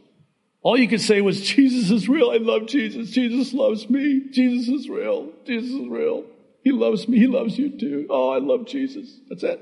All 0.62 0.78
you 0.78 0.88
could 0.88 1.02
say 1.02 1.20
was, 1.20 1.42
Jesus 1.42 1.90
is 1.90 2.08
real. 2.08 2.30
I 2.30 2.38
love 2.38 2.66
Jesus. 2.66 3.10
Jesus 3.10 3.52
loves 3.52 3.88
me. 3.88 4.22
Jesus 4.30 4.68
is 4.68 4.88
real. 4.88 5.30
Jesus 5.46 5.70
is 5.70 5.88
real. 5.88 6.24
He 6.62 6.72
loves 6.72 7.06
me. 7.06 7.18
He 7.18 7.26
loves 7.26 7.58
you 7.58 7.78
too. 7.78 8.06
Oh, 8.08 8.30
I 8.30 8.38
love 8.38 8.66
Jesus. 8.66 9.20
That's 9.28 9.42
it. 9.42 9.60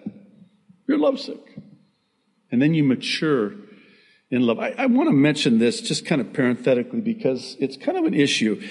You're 0.87 0.99
lovesick. 0.99 1.41
And 2.53 2.63
then 2.63 2.75
you 2.75 2.85
mature 2.85 3.55
in 4.31 4.43
love. 4.43 4.61
I, 4.61 4.75
I 4.79 4.87
want 4.87 5.09
to 5.09 5.15
mention 5.15 5.59
this 5.59 5.81
just 5.81 6.07
kind 6.07 6.21
of 6.21 6.33
parenthetically 6.33 7.01
because 7.01 7.57
it's 7.59 7.77
kind 7.77 7.99
of 7.99 8.05
an 8.05 8.15
issue. 8.15 8.63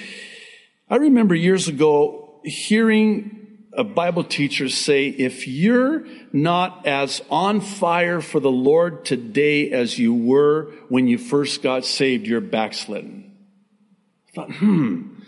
I 0.90 0.96
remember 0.96 1.36
years 1.36 1.68
ago 1.68 2.21
hearing 2.44 3.42
a 3.74 3.84
Bible 3.84 4.24
teacher 4.24 4.68
say, 4.68 5.08
if 5.08 5.48
you're 5.48 6.06
not 6.34 6.86
as 6.86 7.22
on 7.30 7.62
fire 7.62 8.20
for 8.22 8.40
the 8.40 8.52
Lord 8.52 9.06
today 9.06 9.72
as 9.72 9.98
you 9.98 10.14
were 10.14 10.72
when 10.90 11.08
you 11.08 11.18
first 11.18 11.64
got 11.64 11.86
saved, 11.86 12.28
you're 12.28 12.42
backslidden. 12.42 13.32
I 14.28 14.32
thought, 14.34 14.52
hmm, 14.52 15.20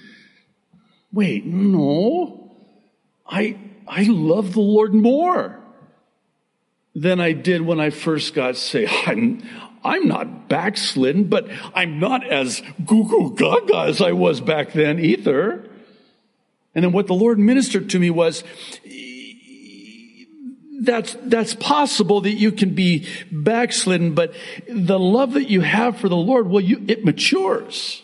wait, 1.12 1.46
no. 1.46 2.52
I, 3.26 3.58
I 3.88 4.04
love 4.04 4.54
the 4.54 4.62
Lord 4.62 4.94
more 4.94 5.60
than 6.94 7.20
I 7.22 7.32
did 7.32 7.62
when 7.62 7.80
I 7.80 7.90
first 7.90 8.34
got 8.34 8.58
saved. 8.58 8.92
I'm, 9.06 9.42
I'm 9.84 10.08
not 10.08 10.50
backslidden, 10.50 11.26
but 11.26 11.48
I'm 11.74 12.00
not 12.00 12.28
as 12.28 12.62
goo 12.86 13.08
goo 13.08 13.36
gaga 13.36 13.80
as 13.88 14.02
I 14.02 14.12
was 14.12 14.42
back 14.42 14.74
then 14.74 15.00
either. 15.00 15.70
And 16.76 16.84
then 16.84 16.92
what 16.92 17.08
the 17.08 17.14
Lord 17.14 17.40
ministered 17.40 17.90
to 17.92 18.00
me 18.00 18.10
was, 18.10 18.44
that's, 20.82 21.16
that's 21.22 21.54
possible 21.54 22.22
that 22.22 22.34
you 22.34 22.52
can 22.52 22.74
be 22.74 23.08
backslidden, 23.32 24.16
but 24.16 24.34
the 24.68 25.00
love 25.00 25.34
that 25.34 25.50
you 25.50 25.62
have 25.62 25.98
for 25.98 26.10
the 26.10 26.16
Lord, 26.16 26.50
well, 26.50 26.62
you, 26.62 26.84
it 26.88 27.06
matures. 27.06 28.04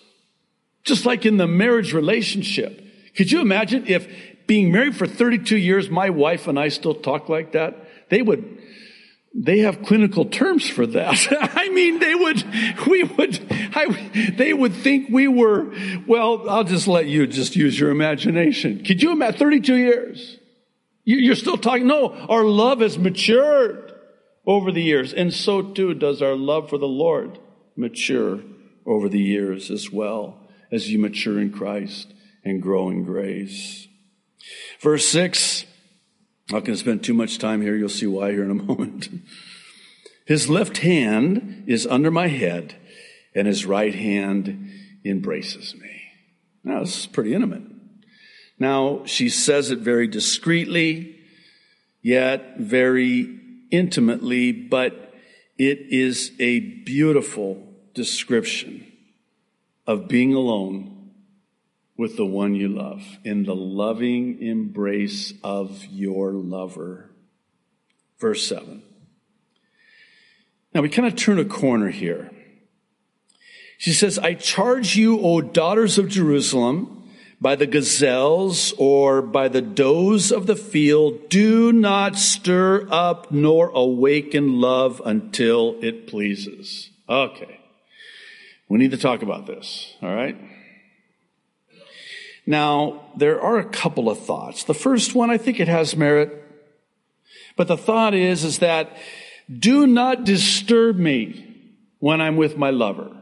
Just 0.83 1.05
like 1.05 1.25
in 1.25 1.37
the 1.37 1.47
marriage 1.47 1.93
relationship. 1.93 2.85
Could 3.15 3.31
you 3.31 3.41
imagine 3.41 3.85
if 3.87 4.07
being 4.47 4.71
married 4.71 4.95
for 4.95 5.05
32 5.05 5.57
years, 5.57 5.89
my 5.89 6.09
wife 6.09 6.47
and 6.47 6.57
I 6.57 6.69
still 6.69 6.95
talk 6.95 7.27
like 7.27 7.51
that? 7.51 7.75
They 8.09 8.21
would, 8.21 8.59
they 9.33 9.59
have 9.59 9.83
clinical 9.83 10.25
terms 10.25 10.69
for 10.69 10.85
that. 10.87 11.27
I 11.55 11.69
mean, 11.69 11.99
they 11.99 12.15
would, 12.15 12.43
we 12.87 13.03
would, 13.03 13.39
I, 13.75 14.33
they 14.35 14.53
would 14.53 14.73
think 14.73 15.09
we 15.09 15.27
were, 15.27 15.73
well, 16.07 16.49
I'll 16.49 16.63
just 16.63 16.87
let 16.87 17.05
you 17.05 17.27
just 17.27 17.55
use 17.55 17.79
your 17.79 17.91
imagination. 17.91 18.83
Could 18.83 19.01
you 19.01 19.11
imagine 19.11 19.39
32 19.39 19.75
years? 19.75 20.37
You're 21.05 21.35
still 21.35 21.57
talking, 21.57 21.87
no, 21.87 22.11
our 22.11 22.43
love 22.43 22.81
has 22.81 22.97
matured 22.97 23.93
over 24.45 24.71
the 24.71 24.81
years. 24.81 25.13
And 25.13 25.33
so 25.33 25.61
too 25.61 25.93
does 25.93 26.21
our 26.21 26.35
love 26.35 26.69
for 26.69 26.77
the 26.77 26.87
Lord 26.87 27.39
mature 27.75 28.41
over 28.85 29.09
the 29.09 29.19
years 29.19 29.71
as 29.71 29.91
well 29.91 30.37
as 30.71 30.89
you 30.91 30.99
mature 30.99 31.39
in 31.39 31.51
Christ 31.51 32.13
and 32.43 32.61
grow 32.61 32.89
in 32.89 33.03
grace. 33.03 33.87
Verse 34.81 35.07
6 35.07 35.65
I'm 35.65 35.68
not 36.51 36.65
going 36.65 36.75
to 36.75 36.77
spend 36.77 37.03
too 37.03 37.13
much 37.13 37.37
time 37.37 37.61
here. 37.61 37.75
You'll 37.75 37.89
see 37.89 38.07
why 38.07 38.31
here 38.31 38.43
in 38.43 38.51
a 38.51 38.53
moment. 38.63 39.09
His 40.25 40.49
left 40.49 40.77
hand 40.77 41.65
is 41.67 41.87
under 41.87 42.11
my 42.11 42.27
head, 42.27 42.75
and 43.33 43.47
his 43.47 43.65
right 43.65 43.93
hand 43.93 44.71
embraces 45.03 45.75
me. 45.75 46.01
Now, 46.63 46.81
this 46.81 46.99
is 46.99 47.05
pretty 47.07 47.33
intimate. 47.33 47.63
Now, 48.59 49.03
she 49.05 49.29
says 49.29 49.71
it 49.71 49.79
very 49.79 50.07
discreetly, 50.07 51.19
yet 52.01 52.57
very 52.57 53.39
intimately, 53.71 54.51
but 54.51 55.13
it 55.57 55.79
is 55.89 56.31
a 56.39 56.59
beautiful 56.59 57.65
description 57.93 58.85
of 59.87 60.07
being 60.07 60.33
alone 60.33 60.98
with 61.99 62.15
the 62.15 62.25
one 62.25 62.55
you 62.55 62.69
love, 62.69 63.03
in 63.25 63.43
the 63.43 63.53
loving 63.53 64.41
embrace 64.41 65.33
of 65.43 65.85
your 65.87 66.31
lover. 66.31 67.09
Verse 68.19 68.47
7. 68.47 68.81
Now 70.73 70.79
we 70.79 70.87
kind 70.87 71.09
of 71.09 71.17
turn 71.17 71.39
a 71.39 71.43
corner 71.43 71.89
here. 71.89 72.31
She 73.77 73.91
says, 73.91 74.17
I 74.17 74.35
charge 74.35 74.95
you, 74.95 75.19
O 75.19 75.41
daughters 75.41 75.97
of 75.97 76.07
Jerusalem, 76.07 77.11
by 77.41 77.57
the 77.57 77.67
gazelles 77.67 78.73
or 78.77 79.21
by 79.21 79.49
the 79.49 79.61
does 79.61 80.31
of 80.31 80.47
the 80.47 80.55
field. 80.55 81.27
Do 81.27 81.73
not 81.73 82.17
stir 82.17 82.87
up 82.89 83.29
nor 83.29 83.71
awaken 83.71 84.61
love 84.61 85.01
until 85.03 85.75
it 85.81 86.07
pleases. 86.07 86.91
Okay. 87.09 87.59
We 88.69 88.77
need 88.77 88.91
to 88.91 88.97
talk 88.97 89.21
about 89.21 89.47
this, 89.47 89.97
all 90.01 90.15
right? 90.15 90.37
Now, 92.49 93.11
there 93.15 93.39
are 93.39 93.59
a 93.59 93.63
couple 93.63 94.09
of 94.09 94.17
thoughts. 94.17 94.63
The 94.63 94.73
first 94.73 95.13
one, 95.13 95.29
I 95.29 95.37
think 95.37 95.59
it 95.59 95.67
has 95.67 95.95
merit. 95.95 96.33
But 97.55 97.67
the 97.67 97.77
thought 97.77 98.15
is, 98.15 98.43
is 98.43 98.57
that 98.57 98.97
do 99.55 99.85
not 99.85 100.23
disturb 100.23 100.97
me 100.97 101.45
when 101.99 102.21
I'm 102.21 102.37
with 102.37 102.57
my 102.57 102.71
lover. 102.71 103.15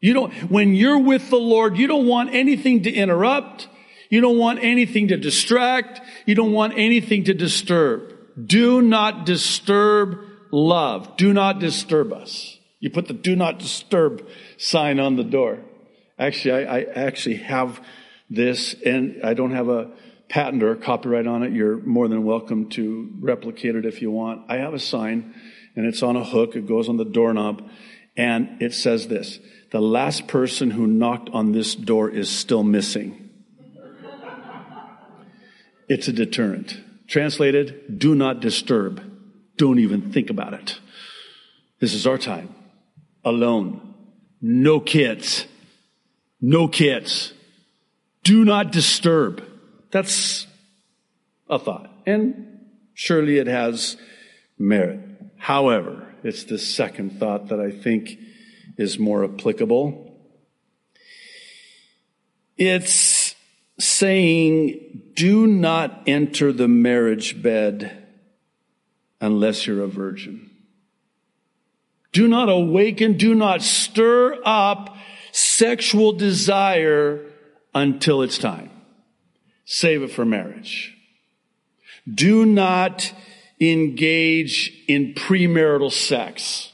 You 0.00 0.14
don't, 0.14 0.32
when 0.50 0.74
you're 0.74 1.00
with 1.00 1.28
the 1.28 1.36
Lord, 1.36 1.76
you 1.76 1.86
don't 1.86 2.06
want 2.06 2.34
anything 2.34 2.84
to 2.84 2.90
interrupt. 2.90 3.68
You 4.08 4.22
don't 4.22 4.38
want 4.38 4.60
anything 4.62 5.08
to 5.08 5.18
distract. 5.18 6.00
You 6.24 6.34
don't 6.34 6.52
want 6.52 6.72
anything 6.78 7.24
to 7.24 7.34
disturb. 7.34 8.10
Do 8.42 8.80
not 8.80 9.26
disturb 9.26 10.16
love. 10.50 11.18
Do 11.18 11.34
not 11.34 11.58
disturb 11.58 12.14
us. 12.14 12.58
You 12.80 12.88
put 12.88 13.06
the 13.06 13.12
do 13.12 13.36
not 13.36 13.58
disturb 13.58 14.26
sign 14.56 14.98
on 14.98 15.16
the 15.16 15.24
door. 15.24 15.58
Actually, 16.18 16.64
I, 16.64 16.78
I 16.78 16.84
actually 16.94 17.36
have 17.36 17.78
this 18.34 18.74
and 18.84 19.20
I 19.24 19.34
don't 19.34 19.52
have 19.52 19.68
a 19.68 19.90
patent 20.28 20.62
or 20.62 20.72
a 20.72 20.76
copyright 20.76 21.26
on 21.26 21.42
it. 21.42 21.52
You're 21.52 21.78
more 21.78 22.08
than 22.08 22.24
welcome 22.24 22.68
to 22.70 23.10
replicate 23.20 23.76
it 23.76 23.84
if 23.84 24.00
you 24.00 24.10
want. 24.10 24.50
I 24.50 24.56
have 24.56 24.74
a 24.74 24.78
sign 24.78 25.34
and 25.76 25.86
it's 25.86 26.02
on 26.02 26.16
a 26.16 26.24
hook. 26.24 26.56
It 26.56 26.66
goes 26.66 26.88
on 26.88 26.96
the 26.96 27.04
doorknob 27.04 27.68
and 28.16 28.60
it 28.60 28.74
says 28.74 29.08
this, 29.08 29.38
the 29.70 29.80
last 29.80 30.26
person 30.26 30.70
who 30.70 30.86
knocked 30.86 31.30
on 31.30 31.52
this 31.52 31.74
door 31.74 32.10
is 32.10 32.28
still 32.28 32.62
missing. 32.62 33.30
It's 35.88 36.08
a 36.08 36.12
deterrent. 36.12 36.80
Translated, 37.06 37.98
do 37.98 38.14
not 38.14 38.40
disturb. 38.40 39.02
Don't 39.56 39.78
even 39.78 40.12
think 40.12 40.30
about 40.30 40.54
it. 40.54 40.78
This 41.80 41.94
is 41.94 42.06
our 42.06 42.18
time. 42.18 42.54
Alone. 43.24 43.94
No 44.40 44.80
kids. 44.80 45.46
No 46.40 46.68
kids. 46.68 47.32
Do 48.22 48.44
not 48.44 48.72
disturb. 48.72 49.42
That's 49.90 50.46
a 51.48 51.58
thought. 51.58 51.90
And 52.06 52.60
surely 52.94 53.38
it 53.38 53.46
has 53.46 53.96
merit. 54.58 55.00
However, 55.38 56.14
it's 56.22 56.44
the 56.44 56.58
second 56.58 57.18
thought 57.18 57.48
that 57.48 57.60
I 57.60 57.70
think 57.70 58.18
is 58.78 58.98
more 58.98 59.24
applicable. 59.24 60.08
It's 62.56 63.34
saying, 63.78 65.12
do 65.14 65.46
not 65.46 66.02
enter 66.06 66.52
the 66.52 66.68
marriage 66.68 67.42
bed 67.42 68.06
unless 69.20 69.66
you're 69.66 69.82
a 69.82 69.88
virgin. 69.88 70.50
Do 72.12 72.28
not 72.28 72.48
awaken, 72.48 73.16
do 73.16 73.34
not 73.34 73.62
stir 73.62 74.38
up 74.44 74.96
sexual 75.32 76.12
desire 76.12 77.31
until 77.74 78.22
it's 78.22 78.38
time. 78.38 78.70
Save 79.64 80.02
it 80.02 80.10
for 80.10 80.24
marriage. 80.24 80.96
Do 82.12 82.44
not 82.44 83.12
engage 83.60 84.72
in 84.88 85.14
premarital 85.14 85.92
sex, 85.92 86.72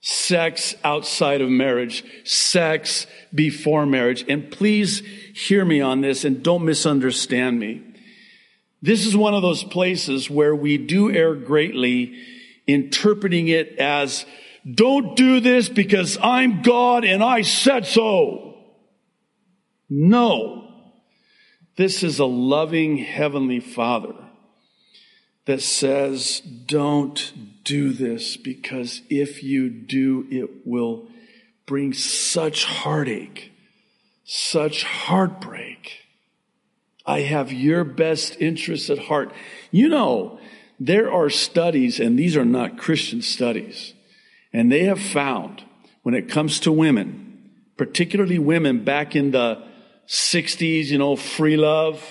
sex 0.00 0.74
outside 0.84 1.40
of 1.40 1.48
marriage, 1.48 2.04
sex 2.24 3.06
before 3.34 3.86
marriage. 3.86 4.24
And 4.28 4.50
please 4.50 5.00
hear 5.34 5.64
me 5.64 5.80
on 5.80 6.02
this 6.02 6.24
and 6.24 6.42
don't 6.42 6.64
misunderstand 6.64 7.58
me. 7.58 7.82
This 8.82 9.06
is 9.06 9.16
one 9.16 9.34
of 9.34 9.42
those 9.42 9.64
places 9.64 10.30
where 10.30 10.54
we 10.54 10.78
do 10.78 11.10
err 11.10 11.34
greatly 11.34 12.18
interpreting 12.66 13.48
it 13.48 13.78
as 13.78 14.24
don't 14.70 15.16
do 15.16 15.40
this 15.40 15.68
because 15.68 16.18
I'm 16.22 16.62
God 16.62 17.04
and 17.04 17.22
I 17.22 17.42
said 17.42 17.86
so. 17.86 18.49
No. 19.90 20.68
This 21.76 22.02
is 22.02 22.18
a 22.18 22.24
loving 22.24 22.98
heavenly 22.98 23.60
father 23.60 24.14
that 25.46 25.60
says, 25.60 26.40
don't 26.40 27.32
do 27.64 27.92
this 27.92 28.36
because 28.36 29.02
if 29.10 29.42
you 29.42 29.68
do, 29.68 30.26
it 30.30 30.66
will 30.66 31.08
bring 31.66 31.92
such 31.92 32.64
heartache, 32.64 33.52
such 34.24 34.84
heartbreak. 34.84 36.06
I 37.04 37.20
have 37.20 37.52
your 37.52 37.82
best 37.82 38.36
interests 38.40 38.90
at 38.90 38.98
heart. 38.98 39.32
You 39.70 39.88
know, 39.88 40.38
there 40.78 41.12
are 41.12 41.30
studies, 41.30 41.98
and 41.98 42.18
these 42.18 42.36
are 42.36 42.44
not 42.44 42.78
Christian 42.78 43.22
studies, 43.22 43.94
and 44.52 44.70
they 44.70 44.84
have 44.84 45.00
found 45.00 45.64
when 46.02 46.14
it 46.14 46.28
comes 46.28 46.60
to 46.60 46.72
women, 46.72 47.50
particularly 47.76 48.38
women 48.38 48.84
back 48.84 49.16
in 49.16 49.32
the 49.32 49.69
60s, 50.10 50.86
you 50.86 50.98
know, 50.98 51.14
free 51.14 51.56
love. 51.56 52.04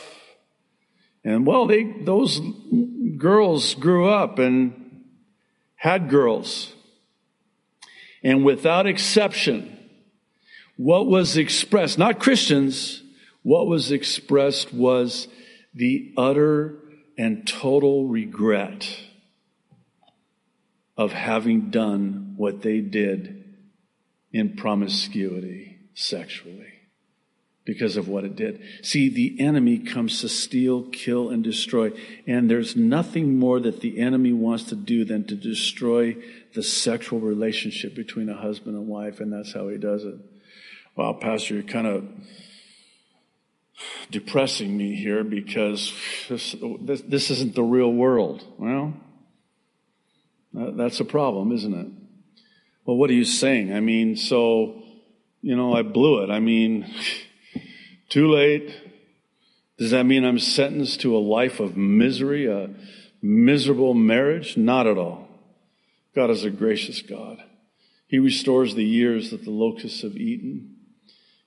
And 1.26 1.46
well, 1.46 1.68
they, 1.68 1.84
those 1.84 2.40
girls 3.18 3.76
grew 3.76 4.08
up 4.08 4.40
and 4.40 5.04
had 5.76 6.10
girls. 6.10 6.74
And 8.24 8.46
without 8.46 8.88
exception, 8.88 9.78
what 10.78 11.08
was 11.08 11.36
expressed, 11.36 11.98
not 11.98 12.22
Christians, 12.22 13.04
what 13.44 13.68
was 13.68 13.92
expressed 13.92 14.74
was 14.74 15.28
the 15.74 16.14
utter 16.16 16.80
and 17.18 17.46
total 17.46 18.08
regret 18.08 18.98
of 20.96 21.12
having 21.12 21.70
done 21.70 22.36
what 22.38 22.62
they 22.62 22.80
did 22.80 23.58
in 24.32 24.56
promiscuity 24.56 25.80
sexually 25.94 26.79
because 27.70 27.98
of 27.98 28.08
what 28.08 28.24
it 28.24 28.36
did. 28.36 28.60
See, 28.82 29.10
the 29.10 29.40
enemy 29.40 29.78
comes 29.78 30.22
to 30.22 30.28
steal, 30.28 30.86
kill, 30.86 31.30
and 31.30 31.44
destroy. 31.44 31.92
And 32.26 32.50
there's 32.50 32.76
nothing 32.76 33.38
more 33.38 33.60
that 33.60 33.82
the 33.82 34.00
enemy 34.00 34.34
wants 34.34 34.64
to 34.66 34.76
do 34.76 35.06
than 35.06 35.26
to 35.26 35.36
destroy 35.36 36.18
the 36.56 36.64
sexual 36.64 37.20
relationship 37.20 37.94
between 37.94 38.28
a 38.28 38.36
husband 38.36 38.76
and 38.76 38.88
wife. 38.88 39.20
And 39.20 39.32
that's 39.32 39.54
how 39.54 39.68
he 39.68 39.78
does 39.78 40.04
it. 40.04 40.16
Well, 40.96 41.14
Pastor, 41.14 41.54
you're 41.54 41.64
kind 41.64 41.86
of 41.86 42.08
depressing 44.10 44.76
me 44.76 44.96
here 44.96 45.24
because 45.24 45.94
this, 46.28 46.56
this, 46.82 47.02
this 47.02 47.30
isn't 47.30 47.54
the 47.54 47.62
real 47.62 47.94
world. 47.94 48.44
Well, 48.58 48.96
that's 50.54 51.00
a 51.00 51.06
problem, 51.06 51.52
isn't 51.52 51.74
it? 51.76 51.88
Well, 52.84 52.98
what 52.98 53.12
are 53.12 53.14
you 53.14 53.26
saying? 53.26 53.72
I 53.76 53.80
mean, 53.80 54.16
so, 54.16 54.82
you 55.44 55.56
know, 55.56 55.76
I 55.76 55.84
blew 55.84 56.24
it. 56.24 56.32
I 56.32 56.40
mean, 56.40 56.92
Too 58.10 58.28
late. 58.28 58.76
Does 59.78 59.92
that 59.92 60.06
mean 60.06 60.26
I'm 60.26 60.40
sentenced 60.40 61.02
to 61.02 61.16
a 61.16 61.20
life 61.20 61.60
of 61.60 61.78
misery, 61.78 62.48
a 62.48 62.72
miserable 63.22 63.94
marriage? 63.94 64.58
Not 64.58 64.88
at 64.88 64.98
all. 64.98 65.28
God 66.16 66.30
is 66.32 66.44
a 66.44 66.50
gracious 66.50 67.02
God. 67.02 67.38
He 68.08 68.18
restores 68.18 68.74
the 68.74 68.84
years 68.84 69.30
that 69.30 69.46
the 69.46 69.52
locusts 69.52 70.02
have 70.02 70.18
eaten. 70.18 70.76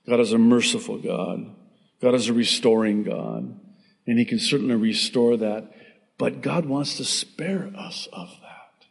God 0.09 0.20
is 0.20 0.33
a 0.33 0.38
merciful 0.38 0.98
God. 0.98 1.55
God 2.01 2.14
is 2.14 2.29
a 2.29 2.33
restoring 2.33 3.03
God. 3.03 3.59
And 4.07 4.18
He 4.18 4.25
can 4.25 4.38
certainly 4.38 4.77
restore 4.77 5.37
that. 5.37 5.72
But 6.16 6.40
God 6.40 6.66
wants 6.66 6.96
to 6.98 7.05
spare 7.05 7.72
us 7.77 8.09
of 8.12 8.29
that. 8.40 8.87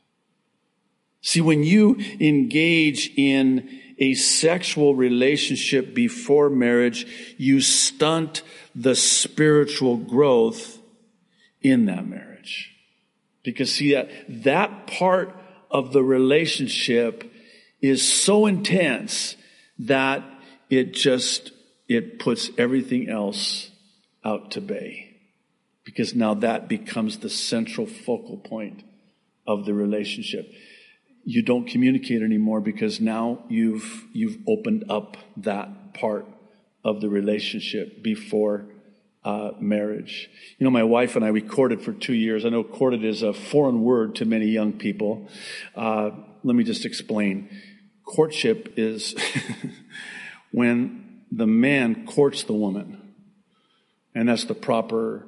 See, 1.21 1.41
when 1.41 1.63
you 1.63 1.95
engage 2.19 3.11
in 3.15 3.80
a 4.01 4.15
sexual 4.15 4.95
relationship 4.95 5.93
before 5.93 6.49
marriage, 6.49 7.05
you 7.37 7.61
stunt 7.61 8.41
the 8.73 8.95
spiritual 8.95 9.95
growth 9.95 10.79
in 11.61 11.85
that 11.85 12.07
marriage. 12.07 12.71
Because 13.43 13.71
see 13.71 13.93
that, 13.93 14.09
that 14.43 14.87
part 14.87 15.35
of 15.69 15.93
the 15.93 16.03
relationship 16.03 17.31
is 17.79 18.01
so 18.01 18.47
intense 18.47 19.35
that 19.77 20.23
it 20.71 20.93
just, 20.93 21.51
it 21.87 22.17
puts 22.17 22.49
everything 22.57 23.07
else 23.07 23.69
out 24.25 24.51
to 24.51 24.61
bay. 24.61 25.17
Because 25.85 26.15
now 26.15 26.33
that 26.33 26.67
becomes 26.67 27.19
the 27.19 27.29
central 27.29 27.85
focal 27.85 28.37
point 28.37 28.83
of 29.45 29.65
the 29.65 29.73
relationship 29.73 30.51
you 31.23 31.41
don't 31.41 31.67
communicate 31.67 32.21
anymore 32.21 32.61
because 32.61 32.99
now 32.99 33.43
you've 33.49 34.05
you've 34.13 34.37
opened 34.47 34.85
up 34.89 35.17
that 35.37 35.93
part 35.93 36.25
of 36.83 37.01
the 37.01 37.09
relationship 37.09 38.01
before 38.01 38.65
uh, 39.23 39.51
marriage. 39.59 40.29
You 40.57 40.63
know, 40.63 40.71
my 40.71 40.83
wife 40.83 41.15
and 41.15 41.23
I 41.23 41.31
we 41.31 41.41
courted 41.41 41.81
for 41.81 41.93
two 41.93 42.13
years. 42.13 42.43
I 42.45 42.49
know 42.49 42.63
courted 42.63 43.03
is 43.03 43.21
a 43.21 43.33
foreign 43.33 43.83
word 43.83 44.15
to 44.15 44.25
many 44.25 44.47
young 44.47 44.73
people. 44.73 45.27
Uh, 45.75 46.11
let 46.43 46.55
me 46.55 46.63
just 46.63 46.85
explain. 46.85 47.49
Courtship 48.03 48.73
is 48.77 49.15
when 50.51 51.21
the 51.31 51.47
man 51.47 52.05
courts 52.05 52.43
the 52.43 52.53
woman. 52.53 52.97
And 54.13 54.27
that's 54.27 54.45
the 54.45 54.55
proper 54.55 55.25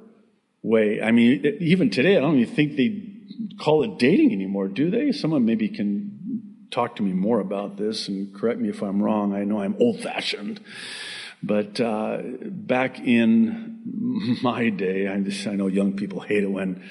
way. 0.62 1.00
I 1.00 1.12
mean, 1.12 1.56
even 1.60 1.88
today, 1.88 2.16
I 2.16 2.20
don't 2.20 2.38
even 2.38 2.54
think 2.54 2.76
they 2.76 3.13
call 3.58 3.82
it 3.84 3.98
dating 3.98 4.32
anymore, 4.32 4.68
do 4.68 4.90
they? 4.90 5.12
Someone 5.12 5.44
maybe 5.44 5.68
can 5.68 6.66
talk 6.70 6.96
to 6.96 7.02
me 7.02 7.12
more 7.12 7.40
about 7.40 7.76
this 7.76 8.08
and 8.08 8.34
correct 8.34 8.58
me 8.60 8.68
if 8.68 8.82
I'm 8.82 9.02
wrong. 9.02 9.34
I 9.34 9.44
know 9.44 9.60
I'm 9.60 9.76
old 9.78 10.00
fashioned. 10.00 10.60
But 11.42 11.78
uh, 11.80 12.22
back 12.22 12.98
in 12.98 14.38
my 14.42 14.70
day, 14.70 15.08
I, 15.08 15.20
just, 15.20 15.46
I 15.46 15.54
know 15.54 15.66
young 15.66 15.92
people 15.92 16.20
hate 16.20 16.42
it 16.42 16.50
when, 16.50 16.82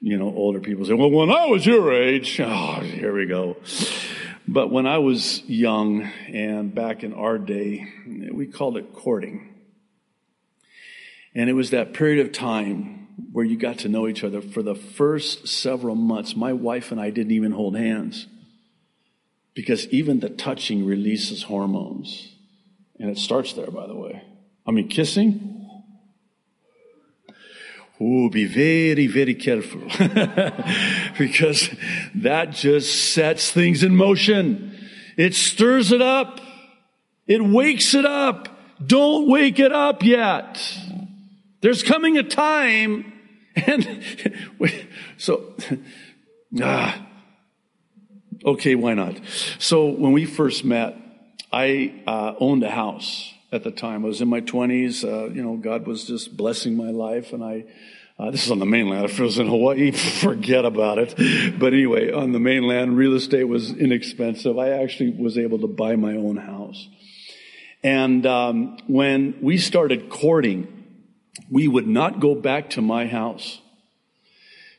you 0.00 0.18
know, 0.18 0.32
older 0.34 0.60
people 0.60 0.84
say, 0.84 0.92
well, 0.92 1.10
when 1.10 1.30
I 1.30 1.46
was 1.46 1.64
your 1.64 1.92
age, 1.92 2.38
oh, 2.40 2.80
here 2.80 3.14
we 3.14 3.26
go. 3.26 3.56
But 4.46 4.70
when 4.70 4.86
I 4.86 4.98
was 4.98 5.42
young 5.44 6.02
and 6.28 6.74
back 6.74 7.02
in 7.02 7.14
our 7.14 7.38
day, 7.38 7.88
we 8.32 8.46
called 8.46 8.76
it 8.76 8.92
courting. 8.92 9.54
And 11.34 11.50
it 11.50 11.54
was 11.54 11.70
that 11.70 11.94
period 11.94 12.24
of 12.24 12.32
time 12.32 13.05
where 13.32 13.44
you 13.44 13.56
got 13.56 13.78
to 13.78 13.88
know 13.88 14.08
each 14.08 14.24
other 14.24 14.40
for 14.40 14.62
the 14.62 14.74
first 14.74 15.48
several 15.48 15.94
months. 15.94 16.36
My 16.36 16.52
wife 16.52 16.92
and 16.92 17.00
I 17.00 17.10
didn't 17.10 17.32
even 17.32 17.52
hold 17.52 17.76
hands 17.76 18.26
because 19.54 19.86
even 19.88 20.20
the 20.20 20.28
touching 20.28 20.86
releases 20.86 21.44
hormones. 21.44 22.34
And 22.98 23.10
it 23.10 23.18
starts 23.18 23.54
there, 23.54 23.70
by 23.70 23.86
the 23.86 23.94
way. 23.94 24.22
I 24.66 24.70
mean, 24.70 24.88
kissing. 24.88 25.52
Oh, 27.98 28.28
be 28.28 28.44
very, 28.44 29.06
very 29.06 29.34
careful 29.34 29.80
because 31.18 31.70
that 32.16 32.50
just 32.50 33.14
sets 33.14 33.50
things 33.50 33.82
in 33.82 33.96
motion. 33.96 34.76
It 35.16 35.34
stirs 35.34 35.92
it 35.92 36.02
up. 36.02 36.40
It 37.26 37.42
wakes 37.42 37.94
it 37.94 38.04
up. 38.04 38.48
Don't 38.84 39.28
wake 39.28 39.58
it 39.58 39.72
up 39.72 40.02
yet. 40.02 40.60
There's 41.60 41.82
coming 41.82 42.18
a 42.18 42.22
time 42.22 43.12
and 43.56 44.04
so, 45.16 45.54
ah, 46.60 47.06
okay, 48.44 48.74
why 48.74 48.94
not? 48.94 49.18
So 49.58 49.86
when 49.86 50.12
we 50.12 50.26
first 50.26 50.64
met, 50.64 50.96
I 51.52 52.02
uh, 52.06 52.34
owned 52.38 52.62
a 52.62 52.70
house 52.70 53.32
at 53.52 53.64
the 53.64 53.70
time. 53.70 54.04
I 54.04 54.08
was 54.08 54.20
in 54.20 54.28
my 54.28 54.40
20s. 54.40 55.04
Uh, 55.04 55.32
you 55.32 55.42
know, 55.42 55.56
God 55.56 55.86
was 55.86 56.04
just 56.04 56.36
blessing 56.36 56.76
my 56.76 56.90
life, 56.90 57.32
and 57.32 57.42
I. 57.42 57.64
Uh, 58.18 58.30
this 58.30 58.46
is 58.46 58.50
on 58.50 58.58
the 58.58 58.64
mainland. 58.64 59.04
If 59.04 59.20
it 59.20 59.22
was 59.22 59.38
in 59.38 59.46
Hawaii, 59.46 59.90
forget 60.20 60.64
about 60.64 60.96
it. 60.98 61.14
But 61.58 61.74
anyway, 61.74 62.10
on 62.12 62.32
the 62.32 62.40
mainland, 62.40 62.96
real 62.96 63.14
estate 63.14 63.44
was 63.44 63.70
inexpensive. 63.70 64.58
I 64.58 64.70
actually 64.70 65.10
was 65.10 65.36
able 65.36 65.58
to 65.58 65.66
buy 65.66 65.96
my 65.96 66.12
own 66.12 66.38
house. 66.38 66.88
And 67.82 68.24
um, 68.24 68.78
when 68.86 69.34
we 69.42 69.58
started 69.58 70.08
courting, 70.08 70.75
we 71.50 71.68
would 71.68 71.86
not 71.86 72.20
go 72.20 72.34
back 72.34 72.70
to 72.70 72.82
my 72.82 73.06
house 73.06 73.60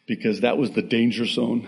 because 0.06 0.42
that 0.42 0.58
was 0.58 0.72
the 0.72 0.82
danger 0.82 1.26
zone. 1.26 1.68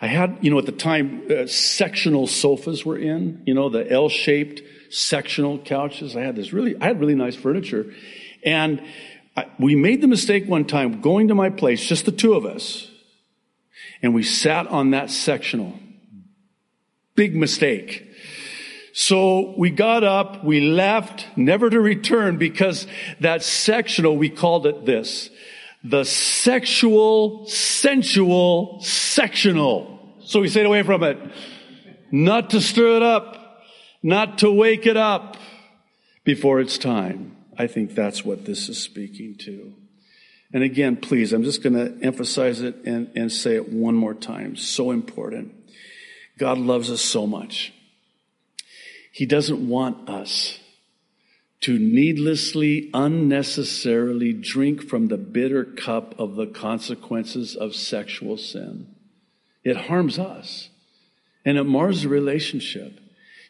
I 0.00 0.08
had, 0.08 0.38
you 0.42 0.50
know, 0.50 0.58
at 0.58 0.66
the 0.66 0.72
time, 0.72 1.26
uh, 1.30 1.46
sectional 1.46 2.26
sofas 2.26 2.84
were 2.84 2.98
in, 2.98 3.42
you 3.46 3.54
know, 3.54 3.68
the 3.68 3.90
L-shaped 3.90 4.62
sectional 4.90 5.58
couches. 5.58 6.14
I 6.14 6.20
had 6.20 6.36
this 6.36 6.52
really, 6.52 6.76
I 6.80 6.86
had 6.86 7.00
really 7.00 7.14
nice 7.14 7.34
furniture. 7.34 7.92
And 8.44 8.82
I, 9.36 9.46
we 9.58 9.74
made 9.74 10.02
the 10.02 10.06
mistake 10.06 10.46
one 10.46 10.66
time 10.66 11.00
going 11.00 11.28
to 11.28 11.34
my 11.34 11.50
place, 11.50 11.84
just 11.84 12.04
the 12.04 12.12
two 12.12 12.34
of 12.34 12.44
us, 12.44 12.90
and 14.02 14.14
we 14.14 14.22
sat 14.22 14.66
on 14.66 14.90
that 14.90 15.10
sectional. 15.10 15.78
Big 17.14 17.34
mistake. 17.34 18.06
So 18.98 19.52
we 19.58 19.68
got 19.68 20.04
up, 20.04 20.42
we 20.42 20.62
left, 20.62 21.26
never 21.36 21.68
to 21.68 21.78
return 21.78 22.38
because 22.38 22.86
that 23.20 23.42
sectional, 23.42 24.16
we 24.16 24.30
called 24.30 24.66
it 24.66 24.86
this 24.86 25.28
the 25.84 26.02
sexual, 26.04 27.46
sensual, 27.46 28.80
sectional. 28.80 30.16
So 30.24 30.40
we 30.40 30.48
stayed 30.48 30.64
away 30.64 30.82
from 30.82 31.02
it. 31.02 31.18
Not 32.10 32.48
to 32.50 32.60
stir 32.62 32.96
it 32.96 33.02
up, 33.02 33.60
not 34.02 34.38
to 34.38 34.50
wake 34.50 34.86
it 34.86 34.96
up 34.96 35.36
before 36.24 36.60
it's 36.60 36.78
time. 36.78 37.36
I 37.58 37.66
think 37.66 37.94
that's 37.94 38.24
what 38.24 38.46
this 38.46 38.70
is 38.70 38.82
speaking 38.82 39.36
to. 39.40 39.74
And 40.54 40.62
again, 40.62 40.96
please, 40.96 41.34
I'm 41.34 41.42
just 41.42 41.62
going 41.62 41.74
to 41.74 42.02
emphasize 42.02 42.62
it 42.62 42.76
and, 42.86 43.10
and 43.14 43.30
say 43.30 43.56
it 43.56 43.70
one 43.70 43.94
more 43.94 44.14
time. 44.14 44.56
So 44.56 44.90
important. 44.90 45.54
God 46.38 46.56
loves 46.56 46.90
us 46.90 47.02
so 47.02 47.26
much. 47.26 47.74
He 49.16 49.24
doesn't 49.24 49.66
want 49.66 50.10
us 50.10 50.58
to 51.62 51.78
needlessly, 51.78 52.90
unnecessarily 52.92 54.34
drink 54.34 54.86
from 54.86 55.08
the 55.08 55.16
bitter 55.16 55.64
cup 55.64 56.14
of 56.20 56.36
the 56.36 56.46
consequences 56.46 57.56
of 57.56 57.74
sexual 57.74 58.36
sin. 58.36 58.94
It 59.64 59.78
harms 59.78 60.18
us 60.18 60.68
and 61.46 61.56
it 61.56 61.64
mars 61.64 62.02
the 62.02 62.10
relationship. 62.10 63.00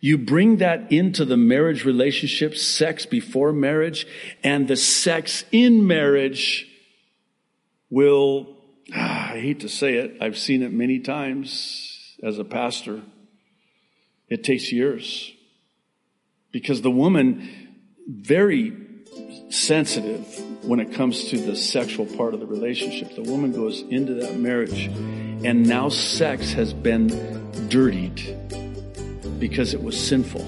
You 0.00 0.18
bring 0.18 0.58
that 0.58 0.92
into 0.92 1.24
the 1.24 1.36
marriage 1.36 1.84
relationship, 1.84 2.56
sex 2.56 3.04
before 3.04 3.52
marriage, 3.52 4.06
and 4.44 4.68
the 4.68 4.76
sex 4.76 5.44
in 5.50 5.84
marriage 5.84 6.64
will, 7.90 8.56
ah, 8.94 9.32
I 9.32 9.40
hate 9.40 9.58
to 9.60 9.68
say 9.68 9.94
it, 9.94 10.18
I've 10.20 10.38
seen 10.38 10.62
it 10.62 10.72
many 10.72 11.00
times 11.00 12.16
as 12.22 12.38
a 12.38 12.44
pastor. 12.44 13.02
It 14.28 14.44
takes 14.44 14.70
years 14.70 15.32
because 16.56 16.80
the 16.80 16.90
woman 16.90 17.46
very 18.08 18.72
sensitive 19.50 20.24
when 20.64 20.80
it 20.80 20.94
comes 20.94 21.24
to 21.24 21.36
the 21.36 21.54
sexual 21.54 22.06
part 22.06 22.32
of 22.32 22.40
the 22.40 22.46
relationship. 22.46 23.14
The 23.14 23.30
woman 23.30 23.52
goes 23.52 23.82
into 23.82 24.14
that 24.14 24.36
marriage 24.36 24.86
and 25.44 25.68
now 25.68 25.90
sex 25.90 26.52
has 26.52 26.72
been 26.72 27.08
dirtied 27.68 28.38
because 29.38 29.74
it 29.74 29.82
was 29.82 30.00
sinful. 30.00 30.46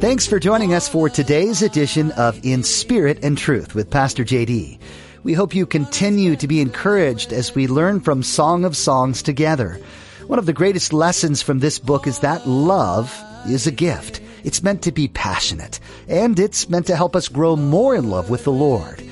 Thanks 0.00 0.28
for 0.28 0.38
joining 0.38 0.72
us 0.72 0.88
for 0.88 1.08
today's 1.08 1.62
edition 1.62 2.12
of 2.12 2.38
In 2.44 2.62
Spirit 2.62 3.24
and 3.24 3.36
Truth 3.36 3.74
with 3.74 3.90
Pastor 3.90 4.24
JD. 4.24 4.78
We 5.24 5.32
hope 5.32 5.52
you 5.52 5.66
continue 5.66 6.36
to 6.36 6.46
be 6.46 6.60
encouraged 6.60 7.32
as 7.32 7.56
we 7.56 7.66
learn 7.66 7.98
from 7.98 8.22
Song 8.22 8.64
of 8.64 8.76
Songs 8.76 9.20
together. 9.20 9.80
One 10.28 10.38
of 10.38 10.46
the 10.46 10.52
greatest 10.52 10.92
lessons 10.92 11.42
from 11.42 11.58
this 11.58 11.80
book 11.80 12.06
is 12.06 12.20
that 12.20 12.46
love 12.46 13.12
is 13.48 13.66
a 13.66 13.72
gift. 13.72 14.21
It's 14.44 14.62
meant 14.62 14.82
to 14.82 14.92
be 14.92 15.08
passionate, 15.08 15.80
and 16.08 16.38
it's 16.38 16.68
meant 16.68 16.86
to 16.86 16.96
help 16.96 17.16
us 17.16 17.28
grow 17.28 17.56
more 17.56 17.94
in 17.94 18.10
love 18.10 18.30
with 18.30 18.44
the 18.44 18.52
Lord. 18.52 19.02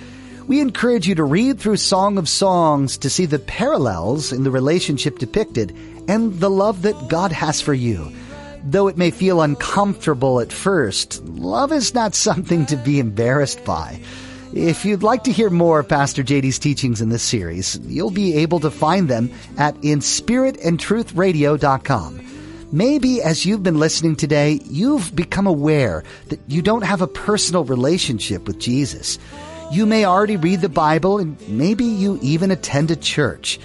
We 0.46 0.60
encourage 0.60 1.06
you 1.06 1.14
to 1.14 1.24
read 1.24 1.60
through 1.60 1.76
Song 1.76 2.18
of 2.18 2.28
Songs 2.28 2.98
to 2.98 3.08
see 3.08 3.24
the 3.26 3.38
parallels 3.38 4.32
in 4.32 4.42
the 4.42 4.50
relationship 4.50 5.18
depicted 5.18 5.76
and 6.08 6.40
the 6.40 6.50
love 6.50 6.82
that 6.82 7.08
God 7.08 7.30
has 7.30 7.60
for 7.60 7.74
you. 7.74 8.12
Though 8.64 8.88
it 8.88 8.98
may 8.98 9.12
feel 9.12 9.42
uncomfortable 9.42 10.40
at 10.40 10.52
first, 10.52 11.22
love 11.24 11.70
is 11.72 11.94
not 11.94 12.14
something 12.16 12.66
to 12.66 12.76
be 12.76 12.98
embarrassed 12.98 13.64
by. 13.64 14.00
If 14.52 14.84
you'd 14.84 15.04
like 15.04 15.22
to 15.24 15.32
hear 15.32 15.50
more 15.50 15.78
of 15.78 15.88
Pastor 15.88 16.24
JD's 16.24 16.58
teachings 16.58 17.00
in 17.00 17.08
this 17.08 17.22
series, 17.22 17.78
you'll 17.84 18.10
be 18.10 18.38
able 18.38 18.58
to 18.60 18.70
find 18.72 19.08
them 19.08 19.30
at 19.56 19.76
inspiritandtruthradio.com. 19.76 22.29
Maybe 22.72 23.20
as 23.20 23.44
you've 23.44 23.64
been 23.64 23.80
listening 23.80 24.14
today, 24.14 24.60
you've 24.64 25.16
become 25.16 25.48
aware 25.48 26.04
that 26.28 26.38
you 26.46 26.62
don't 26.62 26.82
have 26.82 27.02
a 27.02 27.08
personal 27.08 27.64
relationship 27.64 28.46
with 28.46 28.60
Jesus. 28.60 29.18
You 29.72 29.86
may 29.86 30.04
already 30.04 30.36
read 30.36 30.60
the 30.60 30.68
Bible 30.68 31.18
and 31.18 31.36
maybe 31.48 31.84
you 31.84 32.20
even 32.22 32.52
attend 32.52 32.92
a 32.92 32.96
church. 32.96 33.58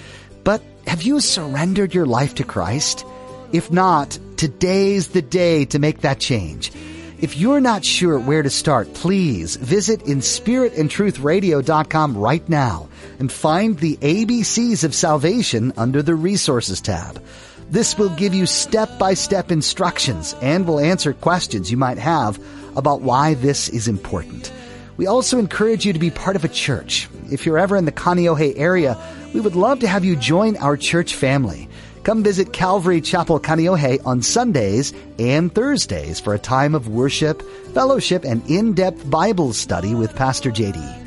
But 0.44 0.64
have 0.88 1.04
you 1.04 1.20
surrendered 1.20 1.94
your 1.94 2.08
life 2.08 2.34
to 2.36 2.44
Christ? 2.44 3.06
If 3.52 3.72
not, 3.72 4.18
today's 4.38 5.10
the 5.10 5.22
day 5.22 5.66
to 5.66 5.78
make 5.78 6.02
that 6.02 6.20
change. 6.20 6.72
If 7.20 7.38
you're 7.38 7.62
not 7.62 7.86
sure 7.86 8.20
where 8.20 8.42
to 8.42 8.50
start, 8.50 8.92
please 8.96 9.56
visit 9.56 10.00
inspiritandtruthradio.com 10.02 12.18
right 12.18 12.50
now 12.50 12.90
and 13.20 13.32
find 13.32 13.78
the 13.78 13.98
ABCs 13.98 14.84
of 14.84 14.96
salvation 14.96 15.74
under 15.78 16.02
the 16.02 16.16
resources 16.16 16.82
tab. 16.82 17.24
This 17.70 17.98
will 17.98 18.10
give 18.10 18.34
you 18.34 18.46
step 18.46 19.00
by 19.00 19.16
step 19.16 19.52
instructions 19.52 20.36
and 20.42 20.68
will 20.68 20.80
answer 20.80 21.14
questions 21.14 21.72
you 21.72 21.78
might 21.78 21.98
have 21.98 22.40
about 22.76 23.02
why 23.02 23.34
this 23.34 23.70
is 23.70 23.88
important. 23.88 24.52
We 24.98 25.08
also 25.08 25.40
encourage 25.40 25.84
you 25.86 25.94
to 25.94 26.00
be 26.00 26.12
part 26.12 26.36
of 26.36 26.44
a 26.46 26.50
church. 26.50 27.10
If 27.32 27.46
you're 27.46 27.58
ever 27.58 27.76
in 27.76 27.86
the 27.86 27.92
Kaneohe 27.92 28.54
area, 28.56 28.96
we 29.34 29.42
would 29.42 29.56
love 29.56 29.80
to 29.80 29.88
have 29.88 30.06
you 30.06 30.16
join 30.16 30.58
our 30.58 30.78
church 30.78 31.16
family. 31.16 31.68
Come 32.04 32.22
visit 32.24 32.54
Calvary 32.54 33.02
Chapel 33.02 33.40
Kaneohe 33.40 34.00
on 34.06 34.22
Sundays 34.22 34.94
and 35.18 35.52
Thursdays 35.54 36.20
for 36.20 36.36
a 36.36 36.40
time 36.40 36.76
of 36.76 36.88
worship, 36.88 37.42
fellowship, 37.74 38.24
and 38.24 38.48
in-depth 38.50 39.10
Bible 39.10 39.54
study 39.54 39.96
with 39.96 40.16
Pastor 40.16 40.52
JD. 40.52 41.02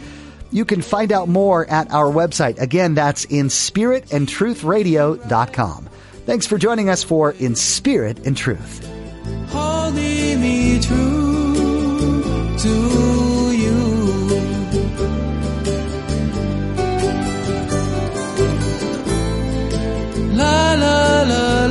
You 0.50 0.64
can 0.64 0.82
find 0.82 1.12
out 1.12 1.28
more 1.28 1.70
at 1.70 1.92
our 1.92 2.10
website. 2.10 2.60
Again, 2.60 2.94
that's 2.94 3.26
in 3.26 3.46
spiritandtruthradio.com. 3.46 5.88
Thanks 6.28 6.46
for 6.46 6.58
joining 6.58 6.90
us 6.90 7.02
for 7.02 7.32
In 7.40 7.54
Spirit 7.54 8.26
and 8.26 8.36
Truth. 8.36 8.86
Holding 9.48 10.42
me 10.42 10.78
true 10.78 12.54
to 12.58 12.68
you. 13.56 13.78
La 20.36 20.74
la 20.74 21.22
la. 21.22 21.67